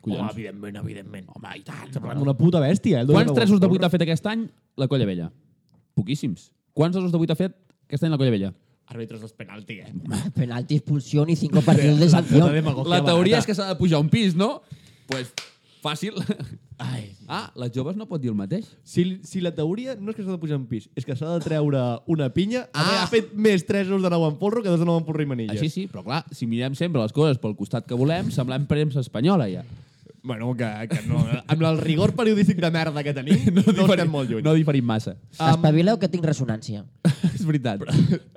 [0.00, 0.32] Home, Collons.
[0.32, 1.28] evidentment, evidentment.
[1.34, 1.92] Home, i tant.
[1.96, 3.04] Parlem d'una puta bèstia, eh?
[3.04, 3.80] el 2 Quants de 9 3 en de folro.
[3.80, 4.46] 8 ha fet aquest any
[4.76, 5.30] la Colla Vella?
[5.96, 6.50] Poquíssims.
[6.76, 7.56] Quants 2 de 8 ha fet
[7.88, 8.52] aquest any la Colla Vella?
[8.90, 9.92] Àrbitres dels penalti, eh?
[10.34, 12.50] Penalti, expulsió i 5 partidos de sanción.
[12.90, 14.60] La teoria és que s'ha de pujar un pis, no?
[15.10, 15.32] pues,
[15.82, 16.14] fàcil.
[16.80, 17.10] Ai.
[17.28, 18.64] Ah, les joves no pot dir el mateix.
[18.88, 21.34] Si, si la teoria no és que s'ha de pujar en pis, és que s'ha
[21.36, 23.02] de treure una pinya, Ah.
[23.02, 25.28] ha fet més 3 de 9 en folro que 2 de 9 en folro i
[25.28, 25.54] manilles.
[25.60, 29.00] Així sí, però clar, si mirem sempre les coses pel costat que volem, semblem premsa
[29.04, 29.64] espanyola ja.
[30.22, 34.10] Bueno, que, que no, amb el rigor periodístic de merda que tenim, no, no estem
[34.12, 34.42] molt lluny.
[34.44, 35.14] No diferim massa.
[35.32, 36.82] Espavileu que tinc ressonància.
[37.34, 37.84] és veritat.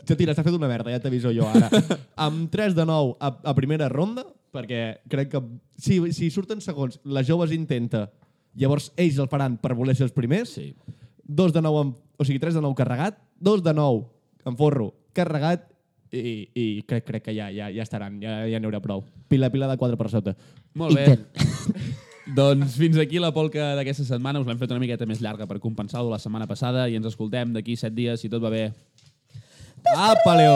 [0.08, 1.68] Xatira, s'ha fet una merda, ja t'aviso jo ara.
[2.28, 4.24] amb 3 de 9 a, a primera ronda,
[4.54, 5.42] perquè crec que
[5.82, 8.06] si, si surten segons, les joves intenta,
[8.56, 10.56] llavors ells el faran per voler ser els primers.
[10.58, 10.72] Sí.
[11.24, 14.04] 2 de 9, en, o sigui, 3 de 9 carregat, 2 de 9
[14.50, 15.70] en forro carregat
[16.14, 19.04] i, i crec, crec que ja, ja, ja estaran, ja, ja n'hi haurà prou.
[19.32, 20.36] Pila, pila de 4 per sota.
[20.78, 21.18] Molt bé.
[22.38, 24.40] Doncs fins aquí la polca d'aquesta setmana.
[24.40, 27.52] Us l'hem fet una miqueta més llarga per compensar-ho la setmana passada i ens escoltem
[27.56, 28.70] d'aquí set dies, si tot va bé.
[29.98, 30.56] Apa, Leo!